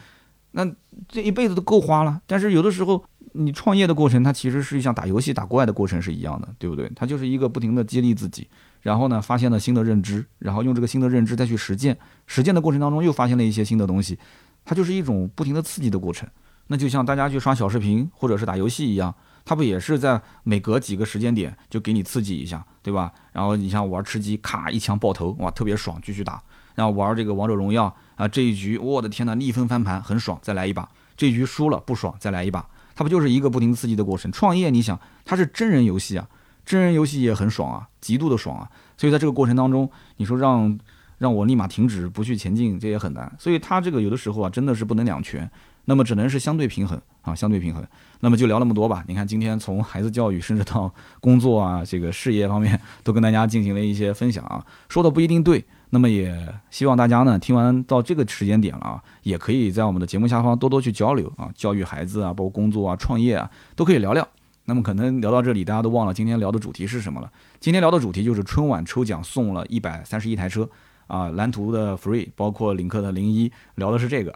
[0.52, 0.66] 那
[1.08, 2.20] 这一辈子都够花了。
[2.26, 6.90] 但是有的时候你创业的过程，它其实是像打游戏打怪的过程是一样的，对不对？
[6.96, 8.48] 它就是一个不停的激励自己，
[8.80, 14.18] 然后呢发现了新的认知，然后用这个新的认知再去实践，实践的过程当中又发现了一些新的东西，
[14.64, 16.28] 它就是一种不停的刺激的过程。
[16.68, 19.12] 那就像大家去刷小视频或者是打游戏一样，
[19.44, 23.12] 它不也是在每隔几个时间点就给你刺激一下，对吧？
[23.32, 26.40] 然后你像玩吃鸡，咔一枪爆头，哇，特别爽，继续打。
[26.76, 30.88] 然后玩这个王者荣耀啊，这一局我的天呐，逆风翻盘很爽，再来一把。
[31.16, 32.64] 这一局输了不爽，再来一把。
[32.94, 34.30] 它不就是一个不停刺激的过程？
[34.30, 36.28] 创业你想，它是真人游戏啊，
[36.70, 38.70] 真人游戏也很爽啊，极度的爽啊。
[38.96, 40.78] 所以在这个过程当中，你说让
[41.18, 43.32] 让我立马停止不去前进，这也很难。
[43.40, 45.50] 所以它这个有的时候啊，真的是不能两全。
[45.86, 47.84] 那么只能是相对平衡啊，相对平衡。
[48.20, 49.02] 那么就聊那么多吧。
[49.08, 54.64] 你看今天从孩子教育，甚至到工作啊，这个事业方面，都跟大家进行了一些分享啊。
[54.88, 64.28] 说的不一定对，那么也希望大家呢，听完到这个时间点了啊，也可以在我们的节目下方多多去交流啊，教育孩子啊，包括工作啊、创业啊，都可以聊聊。
[64.70, 67.28] 那么可能聊到这里，大家都忘了今天聊的主题是什么了。
[67.58, 70.68] 今天聊的主题就是春晚抽奖送了一百三十一台车。
[71.08, 74.32] 啊，蓝图的 Free，包括领克的零一，聊的是这个。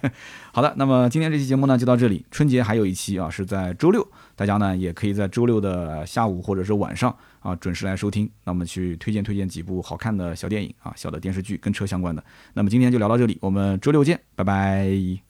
[0.52, 2.22] 好的，那么今天这期节目呢就到这里。
[2.30, 8.30] 春节还有一期啊，是在周六，大家呢也可以在周六的下午或者是晚上啊准时来收听。
[8.44, 12.22] 那么去推荐推荐几部好看的小电影啊，小的电视剧跟车相关的。
[12.52, 15.27] 那么今天就聊到这里，我们周六见，拜拜。